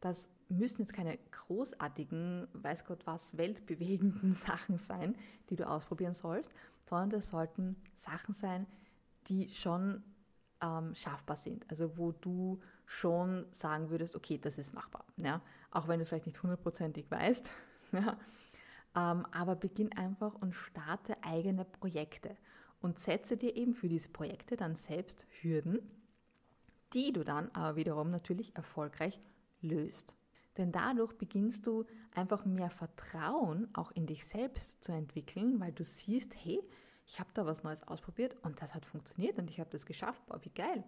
Das 0.00 0.30
müssen 0.48 0.82
jetzt 0.82 0.92
keine 0.92 1.18
großartigen, 1.30 2.48
weiß 2.52 2.84
Gott 2.84 3.06
was, 3.06 3.36
weltbewegenden 3.36 4.32
Sachen 4.34 4.78
sein, 4.78 5.16
die 5.50 5.56
du 5.56 5.68
ausprobieren 5.68 6.14
sollst, 6.14 6.50
sondern 6.84 7.10
das 7.10 7.30
sollten 7.30 7.76
Sachen 7.96 8.34
sein, 8.34 8.66
die 9.28 9.48
schon 9.50 10.02
ähm, 10.62 10.94
schaffbar 10.94 11.36
sind. 11.36 11.68
Also 11.70 11.96
wo 11.96 12.12
du 12.12 12.60
schon 12.84 13.46
sagen 13.52 13.90
würdest, 13.90 14.14
okay, 14.14 14.38
das 14.38 14.58
ist 14.58 14.74
machbar. 14.74 15.04
Ja? 15.16 15.40
Auch 15.70 15.88
wenn 15.88 15.98
du 15.98 16.02
es 16.02 16.08
vielleicht 16.08 16.26
nicht 16.26 16.42
hundertprozentig 16.42 17.10
weißt. 17.10 17.52
Ja? 17.92 18.18
Ähm, 18.96 19.26
aber 19.30 19.54
beginn 19.54 19.96
einfach 19.96 20.34
und 20.34 20.54
starte 20.54 21.22
eigene 21.22 21.64
Projekte 21.64 22.36
und 22.80 22.98
setze 22.98 23.36
dir 23.36 23.54
eben 23.54 23.74
für 23.74 23.88
diese 23.88 24.08
Projekte 24.08 24.56
dann 24.56 24.74
selbst 24.74 25.24
Hürden, 25.40 25.78
die 26.92 27.12
du 27.12 27.22
dann 27.24 27.48
aber 27.52 27.76
wiederum 27.76 28.10
natürlich 28.10 28.56
erfolgreich 28.56 29.20
löst. 29.60 30.16
Denn 30.56 30.72
dadurch 30.72 31.12
beginnst 31.14 31.66
du 31.66 31.84
einfach 32.14 32.44
mehr 32.44 32.70
Vertrauen 32.70 33.68
auch 33.74 33.90
in 33.92 34.06
dich 34.06 34.24
selbst 34.24 34.82
zu 34.82 34.92
entwickeln, 34.92 35.60
weil 35.60 35.72
du 35.72 35.84
siehst, 35.84 36.34
hey, 36.34 36.62
ich 37.06 37.20
habe 37.20 37.30
da 37.34 37.46
was 37.46 37.62
Neues 37.62 37.86
ausprobiert 37.86 38.36
und 38.42 38.60
das 38.60 38.74
hat 38.74 38.84
funktioniert 38.84 39.38
und 39.38 39.50
ich 39.50 39.60
habe 39.60 39.70
das 39.70 39.86
geschafft. 39.86 40.24
Boah, 40.26 40.40
wie 40.42 40.50
geil. 40.50 40.84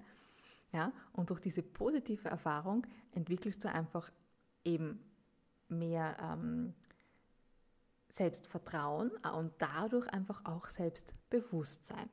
Ja, 0.72 0.92
und 1.12 1.30
durch 1.30 1.40
diese 1.40 1.62
positive 1.62 2.28
Erfahrung 2.28 2.86
entwickelst 3.12 3.64
du 3.64 3.72
einfach 3.72 4.10
eben 4.64 5.00
mehr 5.68 6.16
ähm, 6.20 6.74
Selbstvertrauen 8.08 9.10
und 9.34 9.52
dadurch 9.58 10.06
einfach 10.08 10.44
auch 10.44 10.68
Selbstbewusstsein. 10.68 12.08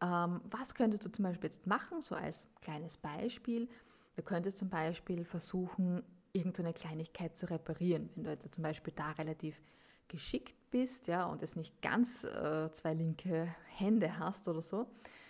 Ähm, 0.00 0.40
was 0.44 0.74
könntest 0.74 1.04
du 1.04 1.10
zum 1.10 1.24
Beispiel 1.24 1.50
jetzt 1.50 1.66
machen, 1.66 2.02
so 2.02 2.14
als 2.14 2.48
kleines 2.60 2.96
Beispiel? 2.96 3.68
Du 4.16 4.22
könntest 4.22 4.58
zum 4.58 4.68
Beispiel 4.68 5.24
versuchen, 5.24 6.02
irgendeine 6.34 6.74
Kleinigkeit 6.74 7.36
zu 7.36 7.48
reparieren. 7.48 8.10
Wenn 8.14 8.24
du 8.24 8.30
jetzt 8.30 8.54
zum 8.54 8.62
Beispiel 8.62 8.92
da 8.94 9.12
relativ 9.12 9.60
geschickt 10.08 10.54
bist 10.70 11.06
ja, 11.08 11.24
und 11.24 11.42
es 11.42 11.56
nicht 11.56 11.80
ganz 11.80 12.24
äh, 12.24 12.70
zwei 12.72 12.92
linke 12.92 13.54
Hände 13.66 14.18
hast 14.18 14.48
oder 14.48 14.60
so, 14.60 14.86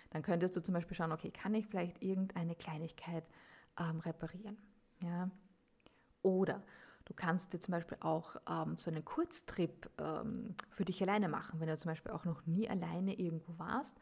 dann 0.09 0.21
könntest 0.21 0.55
du 0.55 0.61
zum 0.61 0.73
Beispiel 0.73 0.95
schauen, 0.95 1.11
okay, 1.11 1.31
kann 1.31 1.53
ich 1.53 1.67
vielleicht 1.67 2.01
irgendeine 2.01 2.55
Kleinigkeit 2.55 3.23
ähm, 3.79 3.99
reparieren? 3.99 4.57
Ja? 5.01 5.29
Oder 6.21 6.63
du 7.05 7.13
kannst 7.13 7.53
dir 7.53 7.59
zum 7.59 7.73
Beispiel 7.73 7.97
auch 8.01 8.35
ähm, 8.49 8.77
so 8.77 8.89
einen 8.89 9.05
Kurztrip 9.05 9.89
ähm, 9.99 10.55
für 10.69 10.85
dich 10.85 11.01
alleine 11.01 11.29
machen, 11.29 11.59
wenn 11.59 11.67
du 11.67 11.77
zum 11.77 11.89
Beispiel 11.91 12.11
auch 12.11 12.25
noch 12.25 12.45
nie 12.45 12.67
alleine 12.67 13.13
irgendwo 13.13 13.57
warst. 13.59 13.97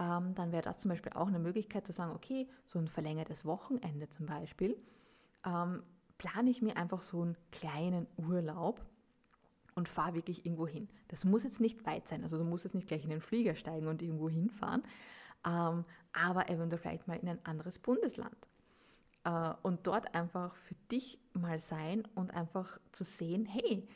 Ähm, 0.00 0.34
dann 0.34 0.52
wäre 0.52 0.62
das 0.62 0.78
zum 0.78 0.88
Beispiel 0.88 1.12
auch 1.12 1.28
eine 1.28 1.38
Möglichkeit 1.38 1.86
zu 1.86 1.92
sagen, 1.92 2.12
okay, 2.12 2.48
so 2.64 2.78
ein 2.78 2.88
verlängertes 2.88 3.44
Wochenende 3.44 4.08
zum 4.08 4.26
Beispiel, 4.26 4.76
ähm, 5.44 5.82
plane 6.20 6.50
ich 6.50 6.60
mir 6.60 6.76
einfach 6.76 7.00
so 7.00 7.22
einen 7.22 7.36
kleinen 7.50 8.06
Urlaub 8.18 8.84
und 9.74 9.88
fahre 9.88 10.16
wirklich 10.16 10.44
irgendwo 10.44 10.66
hin. 10.66 10.86
Das 11.08 11.24
muss 11.24 11.44
jetzt 11.44 11.60
nicht 11.60 11.86
weit 11.86 12.06
sein, 12.08 12.22
also 12.24 12.36
du 12.36 12.44
musst 12.44 12.64
jetzt 12.64 12.74
nicht 12.74 12.88
gleich 12.88 13.04
in 13.04 13.08
den 13.08 13.22
Flieger 13.22 13.54
steigen 13.54 13.86
und 13.86 14.02
irgendwo 14.02 14.28
hinfahren, 14.28 14.82
ähm, 15.46 15.86
aber 16.12 16.50
eventuell 16.50 16.78
vielleicht 16.78 17.08
mal 17.08 17.16
in 17.16 17.26
ein 17.30 17.44
anderes 17.46 17.78
Bundesland. 17.78 18.36
Äh, 19.24 19.54
und 19.62 19.86
dort 19.86 20.14
einfach 20.14 20.54
für 20.56 20.74
dich 20.90 21.18
mal 21.32 21.58
sein 21.58 22.06
und 22.14 22.34
einfach 22.34 22.78
zu 22.92 23.02
sehen, 23.02 23.46
hey, 23.46 23.88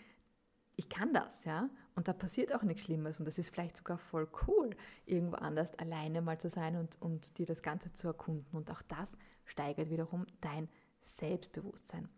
ich 0.77 0.89
kann 0.89 1.13
das, 1.13 1.45
ja. 1.45 1.69
Und 1.95 2.09
da 2.09 2.15
passiert 2.15 2.55
auch 2.55 2.63
nichts 2.63 2.85
Schlimmes 2.85 3.19
und 3.19 3.27
das 3.27 3.37
ist 3.37 3.51
vielleicht 3.51 3.77
sogar 3.77 3.99
voll 3.99 4.29
cool, 4.47 4.71
irgendwo 5.05 5.37
anders 5.37 5.79
alleine 5.79 6.23
mal 6.23 6.39
zu 6.39 6.49
sein 6.49 6.77
und, 6.77 7.01
und 7.03 7.37
dir 7.37 7.45
das 7.45 7.63
Ganze 7.63 7.93
zu 7.93 8.07
erkunden. 8.07 8.57
Und 8.57 8.71
auch 8.71 8.81
das 8.81 9.19
steigert 9.45 9.91
wiederum 9.91 10.25
dein 10.41 10.71
Selbstbewusstsein. 11.05 12.09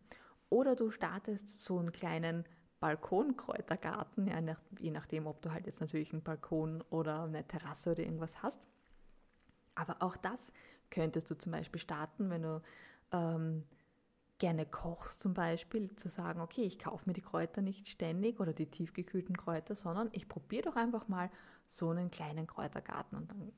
Oder 0.49 0.77
du 0.77 0.91
startest 0.91 1.61
so 1.61 1.79
einen 1.79 1.93
kleinen 1.93 2.45
Balkonkräutergarten, 2.81 4.27
ja, 4.27 4.41
nach, 4.41 4.61
je 4.79 4.91
nachdem, 4.91 5.27
ob 5.27 5.43
du 5.43 5.51
halt 5.51 5.67
jetzt 5.67 5.81
natürlich 5.81 6.13
einen 6.13 6.23
Balkon 6.23 6.83
oder 6.91 7.25
eine 7.25 7.47
Terrasse 7.47 7.93
oder 7.93 8.03
irgendwas 8.03 8.43
hast. 8.43 8.67
Aber 9.75 9.97
auch 10.01 10.17
das 10.17 10.53
könntest 10.91 11.31
du 11.31 11.35
zum 11.37 11.53
Beispiel 11.53 11.81
starten, 11.81 12.31
wenn 12.31 12.43
du 12.43 12.63
ähm, 13.13 13.65
gerne 14.39 14.67
kochst 14.67 15.21
zum 15.21 15.35
Beispiel, 15.35 15.95
zu 15.97 16.09
sagen, 16.09 16.41
okay, 16.41 16.63
ich 16.63 16.79
kaufe 16.79 17.05
mir 17.07 17.15
die 17.15 17.23
Kräuter 17.23 17.63
nicht 17.63 17.89
ständig 17.89 18.41
oder 18.41 18.53
die 18.53 18.71
tiefgekühlten 18.71 19.37
Kräuter, 19.37 19.75
sondern 19.75 20.11
ich 20.13 20.29
probiere 20.29 20.65
doch 20.65 20.77
einfach 20.77 21.09
mal 21.09 21.31
so 21.67 21.91
einen 21.91 22.11
kleinen 22.11 22.47
Kräutergarten. 22.47 23.17
Und 23.17 23.33
dann 23.33 23.53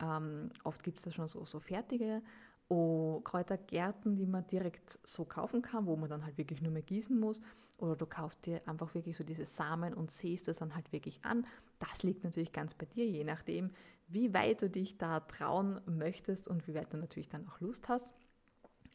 ähm, 0.00 0.50
oft 0.64 0.82
gibt 0.82 0.98
es 0.98 1.04
da 1.04 1.10
schon 1.10 1.28
so, 1.28 1.44
so 1.44 1.58
fertige 1.58 2.22
oh, 2.68 3.20
Kräutergärten, 3.20 4.16
die 4.16 4.26
man 4.26 4.46
direkt 4.46 4.98
so 5.02 5.24
kaufen 5.24 5.62
kann, 5.62 5.86
wo 5.86 5.96
man 5.96 6.08
dann 6.08 6.24
halt 6.24 6.38
wirklich 6.38 6.62
nur 6.62 6.72
mehr 6.72 6.82
gießen 6.82 7.18
muss. 7.18 7.40
Oder 7.78 7.96
du 7.96 8.06
kaufst 8.06 8.44
dir 8.46 8.60
einfach 8.66 8.94
wirklich 8.94 9.16
so 9.16 9.24
diese 9.24 9.46
Samen 9.46 9.94
und 9.94 10.10
siehst 10.10 10.48
es 10.48 10.58
dann 10.58 10.74
halt 10.74 10.92
wirklich 10.92 11.24
an. 11.24 11.46
Das 11.78 12.02
liegt 12.02 12.24
natürlich 12.24 12.52
ganz 12.52 12.74
bei 12.74 12.86
dir, 12.86 13.06
je 13.06 13.24
nachdem, 13.24 13.70
wie 14.08 14.34
weit 14.34 14.62
du 14.62 14.68
dich 14.68 14.98
da 14.98 15.20
trauen 15.20 15.80
möchtest 15.86 16.48
und 16.48 16.66
wie 16.66 16.74
weit 16.74 16.92
du 16.92 16.96
natürlich 16.96 17.28
dann 17.28 17.46
auch 17.48 17.60
Lust 17.60 17.88
hast. 17.88 18.14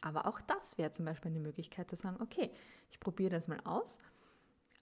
Aber 0.01 0.27
auch 0.27 0.41
das 0.41 0.77
wäre 0.77 0.91
zum 0.91 1.05
Beispiel 1.05 1.31
eine 1.31 1.39
Möglichkeit 1.39 1.89
zu 1.89 1.95
sagen, 1.95 2.17
okay, 2.21 2.51
ich 2.91 2.99
probiere 2.99 3.29
das 3.29 3.47
mal 3.47 3.61
aus 3.63 3.99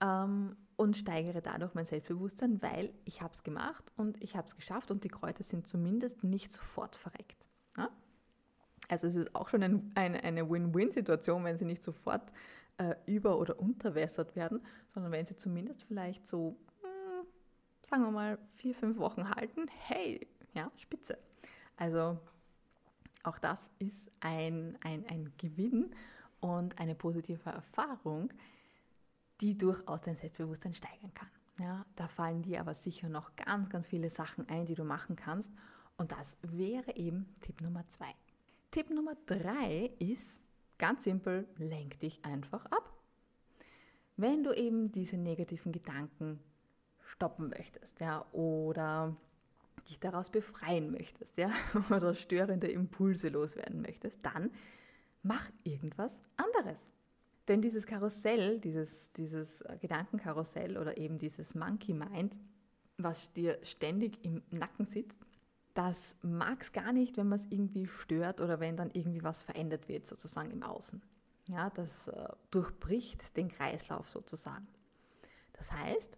ähm, 0.00 0.56
und 0.76 0.96
steigere 0.96 1.40
dadurch 1.40 1.74
mein 1.74 1.86
Selbstbewusstsein, 1.86 2.60
weil 2.60 2.92
ich 3.04 3.22
habe 3.22 3.32
es 3.32 3.44
gemacht 3.44 3.92
und 3.96 4.22
ich 4.22 4.36
habe 4.36 4.48
es 4.48 4.56
geschafft 4.56 4.90
und 4.90 5.04
die 5.04 5.08
Kräuter 5.08 5.44
sind 5.44 5.68
zumindest 5.68 6.24
nicht 6.24 6.50
sofort 6.50 6.96
verreckt. 6.96 7.48
Ja? 7.76 7.88
Also 8.88 9.06
es 9.06 9.14
ist 9.14 9.34
auch 9.34 9.48
schon 9.48 9.62
ein, 9.62 9.92
eine, 9.94 10.22
eine 10.22 10.48
Win-Win-Situation, 10.48 11.44
wenn 11.44 11.56
sie 11.56 11.64
nicht 11.64 11.82
sofort 11.82 12.32
äh, 12.78 12.94
über- 13.06 13.38
oder 13.38 13.58
unterwässert 13.58 14.34
werden, 14.36 14.60
sondern 14.92 15.12
wenn 15.12 15.26
sie 15.26 15.36
zumindest 15.36 15.82
vielleicht 15.84 16.26
so, 16.26 16.56
mh, 16.82 16.88
hm, 16.88 17.26
sagen 17.88 18.02
wir 18.02 18.10
mal, 18.10 18.38
vier, 18.56 18.74
fünf 18.74 18.98
Wochen 18.98 19.28
halten. 19.28 19.66
Hey, 19.86 20.26
ja, 20.54 20.70
spitze. 20.76 21.18
Also 21.76 22.18
auch 23.22 23.38
das 23.38 23.70
ist 23.78 24.10
ein, 24.20 24.76
ein, 24.82 25.06
ein 25.08 25.32
Gewinn 25.38 25.94
und 26.40 26.78
eine 26.78 26.94
positive 26.94 27.50
Erfahrung, 27.50 28.32
die 29.40 29.56
durchaus 29.56 30.02
dein 30.02 30.16
Selbstbewusstsein 30.16 30.74
steigern 30.74 31.12
kann. 31.14 31.28
Ja, 31.60 31.84
da 31.96 32.08
fallen 32.08 32.42
dir 32.42 32.60
aber 32.60 32.74
sicher 32.74 33.08
noch 33.08 33.36
ganz, 33.36 33.68
ganz 33.68 33.86
viele 33.86 34.10
Sachen 34.10 34.48
ein, 34.48 34.66
die 34.66 34.74
du 34.74 34.84
machen 34.84 35.16
kannst. 35.16 35.52
Und 35.96 36.12
das 36.12 36.36
wäre 36.42 36.96
eben 36.96 37.32
Tipp 37.40 37.60
Nummer 37.60 37.86
zwei. 37.88 38.12
Tipp 38.72 38.88
Nummer 38.88 39.18
drei 39.26 39.90
ist 39.98 40.40
ganz 40.78 41.04
simpel, 41.04 41.46
lenk 41.58 41.98
dich 41.98 42.24
einfach 42.24 42.64
ab. 42.66 42.90
Wenn 44.16 44.42
du 44.44 44.54
eben 44.54 44.90
diese 44.90 45.18
negativen 45.18 45.72
Gedanken 45.72 46.40
stoppen 47.02 47.50
möchtest, 47.50 48.00
ja, 48.00 48.24
oder 48.32 49.14
dich 49.90 50.00
daraus 50.00 50.30
befreien 50.30 50.90
möchtest, 50.90 51.36
ja, 51.36 51.50
oder 51.90 52.14
störende 52.14 52.66
Impulse 52.66 53.28
loswerden 53.28 53.82
möchtest, 53.82 54.24
dann 54.24 54.50
mach 55.22 55.50
irgendwas 55.64 56.18
anderes. 56.36 56.88
Denn 57.48 57.60
dieses 57.60 57.84
Karussell, 57.84 58.58
dieses, 58.58 59.12
dieses 59.12 59.62
Gedankenkarussell 59.82 60.78
oder 60.78 60.96
eben 60.96 61.18
dieses 61.18 61.54
Monkey 61.54 61.92
Mind, 61.92 62.38
was 62.96 63.30
dir 63.34 63.58
ständig 63.64 64.24
im 64.24 64.40
Nacken 64.50 64.86
sitzt, 64.86 65.20
das 65.74 66.16
mag 66.22 66.60
es 66.60 66.72
gar 66.72 66.92
nicht, 66.92 67.16
wenn 67.16 67.28
man 67.28 67.38
es 67.38 67.46
irgendwie 67.50 67.86
stört 67.86 68.40
oder 68.40 68.60
wenn 68.60 68.76
dann 68.76 68.90
irgendwie 68.92 69.22
was 69.22 69.42
verändert 69.42 69.88
wird, 69.88 70.06
sozusagen 70.06 70.50
im 70.50 70.62
Außen. 70.62 71.02
Ja, 71.48 71.70
das 71.70 72.08
äh, 72.08 72.28
durchbricht 72.50 73.36
den 73.36 73.48
Kreislauf 73.48 74.08
sozusagen. 74.08 74.66
Das 75.54 75.72
heißt, 75.72 76.16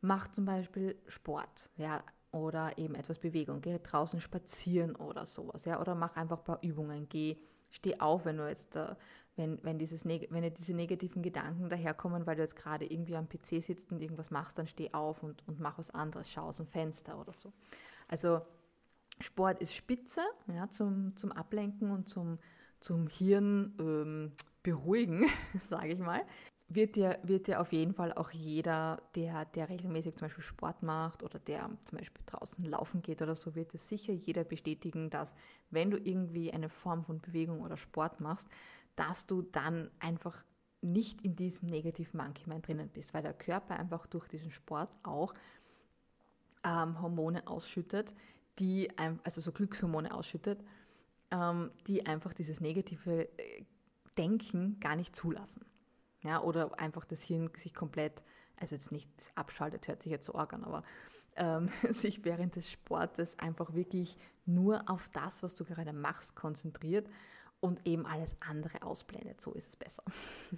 mach 0.00 0.28
zum 0.28 0.44
Beispiel 0.44 0.96
Sport, 1.06 1.70
ja, 1.76 2.02
oder 2.32 2.78
eben 2.78 2.94
etwas 2.94 3.18
Bewegung, 3.18 3.60
geh 3.60 3.78
draußen 3.78 4.20
spazieren 4.20 4.94
oder 4.96 5.26
sowas, 5.26 5.64
ja, 5.64 5.80
oder 5.80 5.94
mach 5.94 6.14
einfach 6.14 6.38
ein 6.38 6.44
paar 6.44 6.62
Übungen, 6.62 7.08
geh, 7.08 7.36
steh 7.70 7.98
auf, 7.98 8.24
wenn 8.24 8.36
du 8.36 8.48
jetzt, 8.48 8.76
äh, 8.76 8.94
wenn, 9.36 9.58
wenn, 9.64 9.78
dieses, 9.78 10.04
wenn 10.04 10.42
dir 10.42 10.50
diese 10.50 10.74
negativen 10.74 11.22
Gedanken 11.22 11.68
daherkommen, 11.68 12.26
weil 12.26 12.36
du 12.36 12.42
jetzt 12.42 12.56
gerade 12.56 12.84
irgendwie 12.84 13.16
am 13.16 13.28
PC 13.28 13.62
sitzt 13.62 13.90
und 13.90 14.02
irgendwas 14.02 14.30
machst, 14.30 14.58
dann 14.58 14.66
steh 14.66 14.92
auf 14.92 15.22
und, 15.22 15.42
und 15.48 15.60
mach 15.60 15.78
was 15.78 15.90
anderes, 15.90 16.30
schau 16.30 16.42
aus 16.42 16.58
dem 16.58 16.66
Fenster 16.66 17.18
oder 17.18 17.32
so. 17.32 17.52
Also 18.10 18.40
Sport 19.20 19.60
ist 19.60 19.74
spitze 19.74 20.22
ja, 20.48 20.68
zum, 20.70 21.14
zum 21.16 21.30
Ablenken 21.30 21.90
und 21.90 22.08
zum, 22.08 22.38
zum 22.80 23.06
Hirn 23.06 23.74
ähm, 23.78 24.32
beruhigen, 24.62 25.26
sage 25.58 25.92
ich 25.92 25.98
mal. 25.98 26.22
wird 26.68 26.96
dir, 26.96 27.18
wird 27.22 27.46
dir 27.46 27.60
auf 27.60 27.72
jeden 27.72 27.94
Fall 27.94 28.12
auch 28.12 28.30
jeder, 28.30 29.00
der, 29.14 29.44
der 29.44 29.68
regelmäßig 29.68 30.16
zum 30.16 30.26
Beispiel 30.26 30.44
Sport 30.44 30.82
macht 30.82 31.22
oder 31.22 31.38
der 31.38 31.70
zum 31.84 31.98
Beispiel 31.98 32.22
draußen 32.26 32.64
laufen 32.64 33.02
geht 33.02 33.22
oder 33.22 33.36
so, 33.36 33.54
wird 33.54 33.74
es 33.74 33.88
sicher 33.88 34.12
jeder 34.12 34.44
bestätigen, 34.44 35.10
dass 35.10 35.34
wenn 35.70 35.90
du 35.90 35.98
irgendwie 35.98 36.52
eine 36.52 36.68
Form 36.68 37.04
von 37.04 37.20
Bewegung 37.20 37.60
oder 37.60 37.76
Sport 37.76 38.20
machst, 38.20 38.48
dass 38.96 39.26
du 39.26 39.42
dann 39.42 39.90
einfach 40.00 40.44
nicht 40.82 41.20
in 41.22 41.36
diesem 41.36 41.68
negativen 41.68 42.18
Monkey 42.18 42.48
Mind 42.48 42.66
drinnen 42.66 42.88
bist, 42.88 43.12
weil 43.12 43.22
der 43.22 43.34
Körper 43.34 43.78
einfach 43.78 44.06
durch 44.06 44.28
diesen 44.28 44.50
Sport 44.50 44.90
auch 45.02 45.34
ähm, 46.64 47.00
Hormone 47.00 47.46
ausschüttet, 47.46 48.14
die, 48.58 48.90
also 49.24 49.40
so 49.40 49.52
Glückshormone 49.52 50.12
ausschüttet, 50.12 50.62
ähm, 51.30 51.70
die 51.86 52.06
einfach 52.06 52.32
dieses 52.32 52.60
negative 52.60 53.28
äh, 53.38 53.64
Denken 54.18 54.78
gar 54.80 54.96
nicht 54.96 55.14
zulassen. 55.14 55.64
Ja, 56.22 56.42
oder 56.42 56.78
einfach 56.78 57.06
das 57.06 57.22
Hirn 57.22 57.50
sich 57.56 57.72
komplett, 57.72 58.22
also 58.56 58.74
jetzt 58.74 58.92
nicht 58.92 59.08
abschaltet, 59.34 59.88
hört 59.88 60.02
sich 60.02 60.12
jetzt 60.12 60.26
so 60.26 60.34
arg 60.34 60.52
an, 60.52 60.64
aber 60.64 60.82
ähm, 61.36 61.70
sich 61.90 62.24
während 62.24 62.56
des 62.56 62.70
Sportes 62.70 63.38
einfach 63.38 63.72
wirklich 63.74 64.18
nur 64.44 64.90
auf 64.90 65.08
das, 65.10 65.42
was 65.42 65.54
du 65.54 65.64
gerade 65.64 65.92
machst, 65.92 66.34
konzentriert 66.34 67.08
und 67.60 67.86
eben 67.86 68.04
alles 68.04 68.36
andere 68.40 68.82
ausblendet. 68.82 69.40
So 69.40 69.52
ist 69.52 69.68
es 69.68 69.76
besser. 69.76 70.02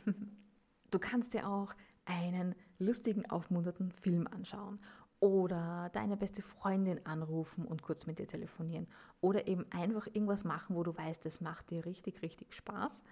du 0.90 0.98
kannst 0.98 1.34
dir 1.34 1.48
auch 1.48 1.72
einen 2.04 2.56
lustigen, 2.78 3.30
aufmunternden 3.30 3.92
Film 3.92 4.26
anschauen 4.26 4.80
oder 5.22 5.88
deine 5.92 6.16
beste 6.16 6.42
Freundin 6.42 7.06
anrufen 7.06 7.64
und 7.64 7.80
kurz 7.80 8.06
mit 8.06 8.18
dir 8.18 8.26
telefonieren 8.26 8.88
oder 9.20 9.46
eben 9.46 9.64
einfach 9.70 10.08
irgendwas 10.08 10.42
machen, 10.42 10.74
wo 10.74 10.82
du 10.82 10.96
weißt, 10.96 11.24
das 11.24 11.40
macht 11.40 11.70
dir 11.70 11.86
richtig, 11.86 12.22
richtig 12.22 12.52
Spaß 12.52 13.04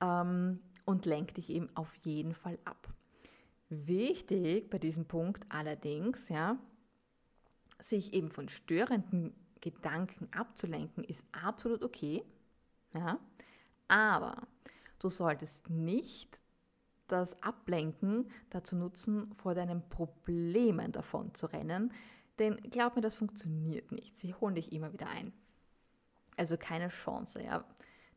ähm, 0.00 0.58
und 0.84 1.06
lenkt 1.06 1.36
dich 1.36 1.50
eben 1.50 1.68
auf 1.76 1.94
jeden 1.98 2.34
Fall 2.34 2.58
ab. 2.64 2.92
Wichtig 3.68 4.68
bei 4.68 4.78
diesem 4.78 5.04
Punkt 5.04 5.46
allerdings, 5.48 6.28
ja, 6.28 6.58
sich 7.78 8.14
eben 8.14 8.30
von 8.30 8.48
störenden 8.48 9.32
Gedanken 9.60 10.26
abzulenken, 10.36 11.04
ist 11.04 11.22
absolut 11.30 11.84
okay. 11.84 12.24
Ja, 12.94 13.20
aber 13.86 14.42
du 14.98 15.08
solltest 15.08 15.70
nicht 15.70 16.43
das 17.08 17.40
Ablenken 17.42 18.30
dazu 18.50 18.76
nutzen, 18.76 19.32
vor 19.34 19.54
deinen 19.54 19.88
Problemen 19.88 20.92
davon 20.92 21.34
zu 21.34 21.46
rennen. 21.46 21.92
Denn 22.38 22.56
glaub 22.56 22.96
mir, 22.96 23.02
das 23.02 23.14
funktioniert 23.14 23.92
nicht. 23.92 24.16
Sie 24.16 24.34
holen 24.34 24.54
dich 24.54 24.72
immer 24.72 24.92
wieder 24.92 25.08
ein. 25.08 25.32
Also 26.36 26.56
keine 26.56 26.88
Chance. 26.88 27.42
Ja. 27.42 27.64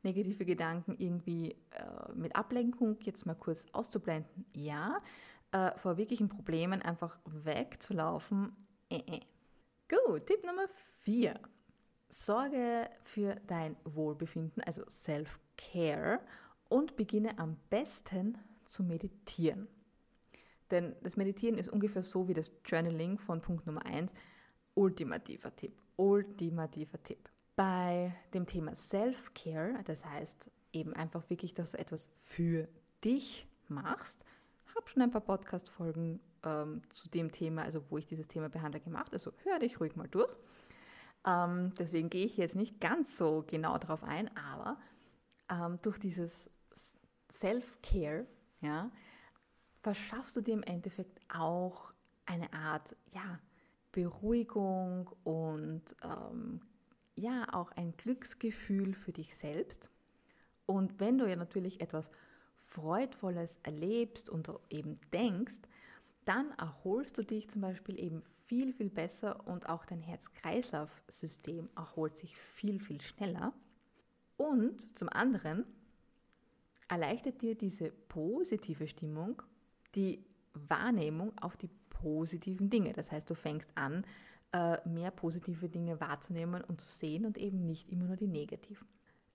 Negative 0.03 0.45
Gedanken 0.45 0.95
irgendwie 0.97 1.51
äh, 1.71 2.13
mit 2.13 2.35
Ablenkung 2.35 2.97
jetzt 3.01 3.25
mal 3.25 3.35
kurz 3.35 3.65
auszublenden. 3.73 4.45
Ja, 4.55 5.01
äh, 5.51 5.77
vor 5.77 5.97
wirklichen 5.97 6.29
Problemen 6.29 6.81
einfach 6.81 7.17
wegzulaufen. 7.25 8.55
Äh, 8.89 9.01
äh. 9.07 9.21
Gut, 9.89 10.25
Tipp 10.25 10.45
Nummer 10.45 10.67
4. 10.99 11.39
Sorge 12.09 12.89
für 13.03 13.35
dein 13.47 13.75
Wohlbefinden, 13.83 14.63
also 14.63 14.83
Self-Care 14.89 16.19
und 16.69 16.95
beginne 16.95 17.37
am 17.37 17.57
besten 17.69 18.37
zu 18.67 18.83
meditieren. 18.83 19.67
Denn 20.71 20.95
das 21.01 21.17
Meditieren 21.17 21.57
ist 21.57 21.69
ungefähr 21.69 22.03
so 22.03 22.27
wie 22.27 22.33
das 22.33 22.51
Journaling 22.65 23.19
von 23.19 23.41
Punkt 23.41 23.65
Nummer 23.65 23.85
1. 23.85 24.11
Ultimativer 24.73 25.55
Tipp. 25.55 25.81
Ultimativer 25.95 27.01
Tipp. 27.01 27.29
Bei 27.55 28.13
dem 28.33 28.45
Thema 28.45 28.75
Self-Care, 28.75 29.81
das 29.85 30.05
heißt 30.05 30.51
eben 30.73 30.93
einfach 30.93 31.29
wirklich, 31.29 31.53
dass 31.53 31.71
du 31.71 31.79
etwas 31.79 32.09
für 32.15 32.67
dich 33.03 33.47
machst, 33.67 34.23
habe 34.75 34.89
schon 34.89 35.01
ein 35.01 35.11
paar 35.11 35.21
Podcast-Folgen 35.21 36.19
ähm, 36.43 36.81
zu 36.93 37.09
dem 37.09 37.31
Thema, 37.31 37.63
also 37.63 37.83
wo 37.89 37.97
ich 37.97 38.05
dieses 38.05 38.27
Thema 38.27 38.49
behandle, 38.49 38.79
gemacht. 38.79 39.13
Also 39.13 39.31
hör 39.43 39.59
dich 39.59 39.79
ruhig 39.79 39.95
mal 39.95 40.07
durch. 40.07 40.33
Ähm, 41.25 41.73
deswegen 41.77 42.09
gehe 42.09 42.25
ich 42.25 42.37
jetzt 42.37 42.55
nicht 42.55 42.79
ganz 42.79 43.17
so 43.17 43.43
genau 43.47 43.77
darauf 43.77 44.03
ein, 44.03 44.29
aber 44.37 44.77
ähm, 45.49 45.79
durch 45.81 45.99
dieses 45.99 46.49
Self-Care 47.31 48.27
ja, 48.61 48.91
verschaffst 49.81 50.35
du 50.35 50.41
dir 50.41 50.53
im 50.53 50.63
Endeffekt 50.63 51.19
auch 51.33 51.93
eine 52.25 52.51
Art 52.53 52.95
ja, 53.13 53.39
Beruhigung 53.91 55.09
und 55.23 55.83
ähm, 56.03 56.61
ja 57.15 57.47
auch 57.53 57.71
ein 57.71 57.95
Glücksgefühl 57.97 58.93
für 58.93 59.11
dich 59.11 59.35
selbst. 59.35 59.89
Und 60.65 60.99
wenn 60.99 61.17
du 61.17 61.27
ja 61.27 61.35
natürlich 61.35 61.81
etwas 61.81 62.11
Freudvolles 62.55 63.57
erlebst 63.63 64.29
und 64.29 64.51
eben 64.69 64.95
denkst, 65.13 65.55
dann 66.25 66.51
erholst 66.57 67.17
du 67.17 67.23
dich 67.23 67.49
zum 67.49 67.61
Beispiel 67.61 67.97
eben 67.97 68.21
viel, 68.47 68.73
viel 68.73 68.89
besser 68.89 69.47
und 69.47 69.69
auch 69.69 69.85
dein 69.85 70.01
Herz-Kreislauf-System 70.01 71.69
erholt 71.75 72.17
sich 72.17 72.35
viel, 72.35 72.79
viel 72.81 72.99
schneller. 72.99 73.53
Und 74.35 74.97
zum 74.97 75.07
anderen 75.09 75.65
erleichtert 76.87 77.41
dir 77.41 77.55
diese 77.55 77.91
positive 77.91 78.87
Stimmung 78.87 79.41
die 79.95 80.23
Wahrnehmung 80.53 81.31
auf 81.39 81.57
die 81.57 81.69
positiven 81.89 82.69
Dinge. 82.69 82.93
Das 82.93 83.11
heißt, 83.11 83.29
du 83.29 83.35
fängst 83.35 83.69
an, 83.75 84.05
äh, 84.53 84.77
mehr 84.87 85.11
positive 85.11 85.69
Dinge 85.69 85.99
wahrzunehmen 85.99 86.63
und 86.63 86.81
zu 86.81 86.89
sehen 86.89 87.25
und 87.25 87.37
eben 87.37 87.65
nicht 87.65 87.89
immer 87.89 88.05
nur 88.05 88.15
die 88.15 88.27
negativen. 88.27 88.87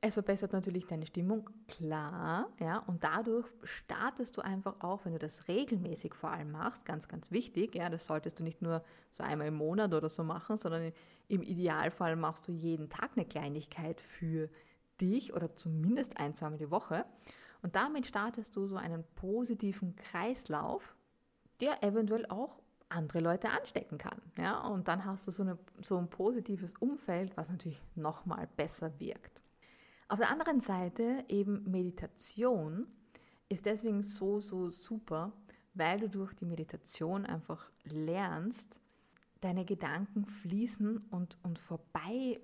Es 0.04 0.14
verbessert 0.14 0.52
natürlich 0.52 0.86
deine 0.86 1.06
Stimmung, 1.06 1.48
klar, 1.68 2.48
ja, 2.58 2.78
und 2.78 3.04
dadurch 3.04 3.46
startest 3.62 4.36
du 4.36 4.40
einfach 4.40 4.80
auch, 4.80 5.04
wenn 5.04 5.12
du 5.12 5.18
das 5.20 5.46
regelmäßig 5.46 6.14
vor 6.14 6.30
allem 6.32 6.50
machst, 6.50 6.84
ganz, 6.84 7.06
ganz 7.06 7.30
wichtig, 7.30 7.76
ja, 7.76 7.88
das 7.88 8.06
solltest 8.06 8.40
du 8.40 8.42
nicht 8.42 8.62
nur 8.62 8.82
so 9.12 9.22
einmal 9.22 9.46
im 9.46 9.54
Monat 9.54 9.94
oder 9.94 10.08
so 10.08 10.24
machen, 10.24 10.58
sondern 10.58 10.92
im 11.28 11.42
Idealfall 11.42 12.16
machst 12.16 12.48
du 12.48 12.52
jeden 12.52 12.88
Tag 12.90 13.10
eine 13.14 13.24
Kleinigkeit 13.24 14.00
für 14.00 14.48
dich 15.00 15.34
oder 15.34 15.54
zumindest 15.54 16.18
ein, 16.18 16.34
zweimal 16.34 16.58
die 16.58 16.72
Woche. 16.72 17.04
Und 17.62 17.76
damit 17.76 18.06
startest 18.06 18.56
du 18.56 18.66
so 18.66 18.76
einen 18.76 19.04
positiven 19.14 19.96
Kreislauf, 19.96 20.96
der 21.60 21.82
eventuell 21.82 22.26
auch 22.26 22.60
andere 22.88 23.20
Leute 23.20 23.50
anstecken 23.50 23.98
kann. 23.98 24.20
Ja? 24.36 24.66
Und 24.66 24.88
dann 24.88 25.04
hast 25.04 25.26
du 25.26 25.30
so, 25.30 25.42
eine, 25.42 25.58
so 25.80 25.96
ein 25.96 26.10
positives 26.10 26.74
Umfeld, 26.76 27.36
was 27.36 27.48
natürlich 27.48 27.80
nochmal 27.94 28.48
besser 28.56 28.98
wirkt. 29.00 29.40
Auf 30.08 30.18
der 30.18 30.30
anderen 30.30 30.60
Seite 30.60 31.24
eben 31.28 31.62
Meditation 31.70 32.86
ist 33.48 33.64
deswegen 33.64 34.02
so, 34.02 34.40
so 34.40 34.68
super, 34.70 35.32
weil 35.74 36.00
du 36.00 36.08
durch 36.08 36.34
die 36.34 36.44
Meditation 36.44 37.24
einfach 37.24 37.70
lernst, 37.84 38.80
deine 39.40 39.64
Gedanken 39.64 40.26
fließen 40.26 40.98
und, 41.10 41.38
und 41.42 41.58
vorbei 41.58 42.40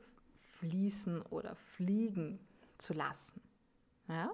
fließen 0.59 1.23
oder 1.23 1.55
fliegen 1.55 2.41
zu 2.79 2.95
lassen. 2.95 3.41
Ja? 4.09 4.33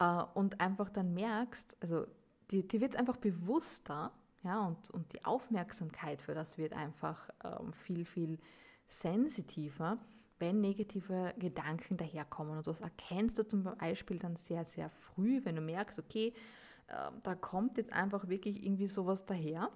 Äh, 0.00 0.24
und 0.34 0.60
einfach 0.60 0.90
dann 0.90 1.14
merkst, 1.14 1.76
also 1.80 2.06
dir, 2.50 2.66
dir 2.66 2.80
wird 2.80 2.96
einfach 2.96 3.18
bewusster, 3.18 4.12
ja, 4.42 4.66
und, 4.66 4.90
und 4.90 5.12
die 5.12 5.24
Aufmerksamkeit 5.24 6.22
für 6.22 6.34
das 6.34 6.58
wird 6.58 6.72
einfach 6.72 7.28
ähm, 7.44 7.72
viel, 7.74 8.04
viel 8.04 8.38
sensitiver, 8.88 9.98
wenn 10.38 10.62
negative 10.62 11.34
Gedanken 11.38 11.98
daherkommen. 11.98 12.56
Und 12.56 12.66
das 12.66 12.80
erkennst 12.80 13.38
du 13.38 13.46
zum 13.46 13.62
Beispiel 13.62 14.18
dann 14.18 14.36
sehr, 14.36 14.64
sehr 14.64 14.88
früh, 14.88 15.44
wenn 15.44 15.56
du 15.56 15.60
merkst, 15.60 15.98
okay, 15.98 16.32
äh, 16.88 17.10
da 17.22 17.34
kommt 17.34 17.76
jetzt 17.76 17.92
einfach 17.92 18.28
wirklich 18.28 18.64
irgendwie 18.64 18.88
sowas 18.88 19.26
daher. 19.26 19.70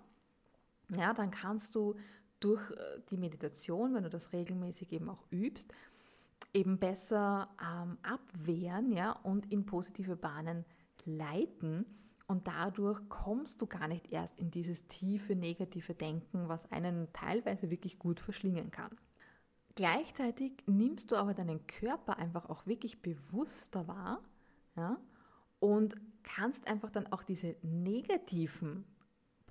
Ja, 0.97 1.13
dann 1.13 1.31
kannst 1.31 1.75
du 1.75 1.97
durch 2.41 2.71
äh, 2.71 3.01
die 3.11 3.19
Meditation, 3.19 3.95
wenn 3.95 4.05
du 4.05 4.11
das 4.11 4.33
regelmäßig 4.33 4.93
eben 4.93 5.11
auch 5.11 5.25
übst, 5.31 5.75
eben 6.55 6.79
besser 6.79 7.49
ähm, 7.61 7.99
abwehren 8.03 8.93
ja, 8.93 9.13
und 9.13 9.53
in 9.53 9.67
positive 9.67 10.17
Bahnen 10.17 10.65
leiten. 11.05 11.85
Und 12.27 12.47
dadurch 12.47 13.07
kommst 13.11 13.61
du 13.61 13.67
gar 13.67 13.87
nicht 13.87 14.11
erst 14.11 14.39
in 14.39 14.51
dieses 14.51 14.87
tiefe 14.87 15.37
negative 15.37 15.95
Denken, 15.95 16.49
was 16.49 16.71
einen 16.73 17.13
teilweise 17.13 17.71
wirklich 17.71 17.99
gut 17.99 18.19
verschlingen 18.19 18.71
kann. 18.71 18.97
Gleichzeitig 19.75 20.63
nimmst 20.67 21.11
du 21.11 21.17
aber 21.17 21.35
deinen 21.35 21.67
Körper 21.67 22.17
einfach 22.17 22.49
auch 22.49 22.67
wirklich 22.67 23.03
bewusster 23.03 23.87
wahr 23.89 24.23
ja, 24.77 24.99
und 25.59 25.97
kannst 26.23 26.67
einfach 26.69 26.91
dann 26.91 27.09
auch 27.09 27.25
diese 27.25 27.57
negativen 27.63 28.87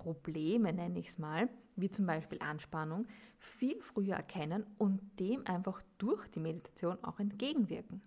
Probleme, 0.04 0.72
nenne 0.72 0.98
ich 0.98 1.08
es 1.08 1.18
mal, 1.18 1.48
wie 1.76 1.90
zum 1.90 2.06
Beispiel 2.06 2.38
Anspannung, 2.40 3.06
viel 3.38 3.80
früher 3.80 4.16
erkennen 4.16 4.66
und 4.78 5.00
dem 5.18 5.46
einfach 5.46 5.82
durch 5.98 6.28
die 6.28 6.40
Meditation 6.40 7.02
auch 7.02 7.18
entgegenwirken. 7.18 8.02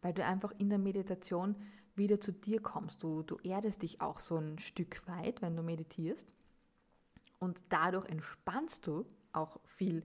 Weil 0.00 0.12
du 0.12 0.24
einfach 0.24 0.52
in 0.58 0.68
der 0.68 0.78
Meditation 0.78 1.56
wieder 1.94 2.20
zu 2.20 2.32
dir 2.32 2.60
kommst. 2.60 3.02
Du, 3.02 3.22
du 3.22 3.38
erdest 3.44 3.82
dich 3.82 4.00
auch 4.00 4.18
so 4.18 4.36
ein 4.36 4.58
Stück 4.58 5.06
weit, 5.06 5.40
wenn 5.40 5.56
du 5.56 5.62
meditierst. 5.62 6.34
Und 7.38 7.62
dadurch 7.68 8.06
entspannst 8.06 8.86
du 8.86 9.06
auch 9.32 9.60
viel 9.64 10.04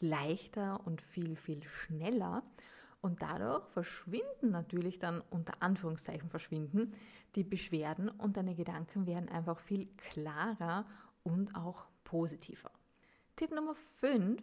leichter 0.00 0.86
und 0.86 1.00
viel, 1.00 1.36
viel 1.36 1.62
schneller. 1.64 2.42
Und 3.00 3.22
dadurch 3.22 3.66
verschwinden 3.68 4.50
natürlich 4.50 4.98
dann 4.98 5.22
unter 5.30 5.62
Anführungszeichen 5.62 6.28
verschwinden 6.28 6.94
die 7.34 7.44
Beschwerden 7.44 8.08
und 8.08 8.36
deine 8.36 8.54
Gedanken 8.54 9.06
werden 9.06 9.28
einfach 9.28 9.60
viel 9.60 9.86
klarer 9.96 10.86
und 11.22 11.54
auch 11.54 11.86
positiver. 12.04 12.70
Tipp 13.36 13.50
Nummer 13.52 13.74
5, 13.74 14.42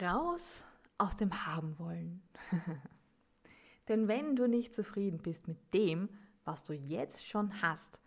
raus 0.00 0.64
aus 0.96 1.16
dem 1.16 1.46
Haben 1.46 1.78
wollen. 1.78 2.22
Denn 3.88 4.06
wenn 4.06 4.36
du 4.36 4.46
nicht 4.46 4.74
zufrieden 4.74 5.18
bist 5.18 5.48
mit 5.48 5.74
dem, 5.74 6.08
was 6.44 6.62
du 6.62 6.72
jetzt 6.72 7.26
schon 7.26 7.62
hast, 7.62 7.98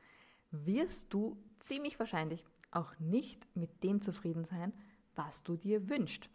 wirst 0.52 1.14
du 1.14 1.38
ziemlich 1.60 2.00
wahrscheinlich 2.00 2.46
auch 2.72 2.98
nicht 3.00 3.46
mit 3.56 3.84
dem 3.84 4.02
zufrieden 4.02 4.46
sein, 4.46 4.74
was 5.16 5.44
du 5.44 5.56
dir 5.56 5.90
wünschst. 5.90 6.30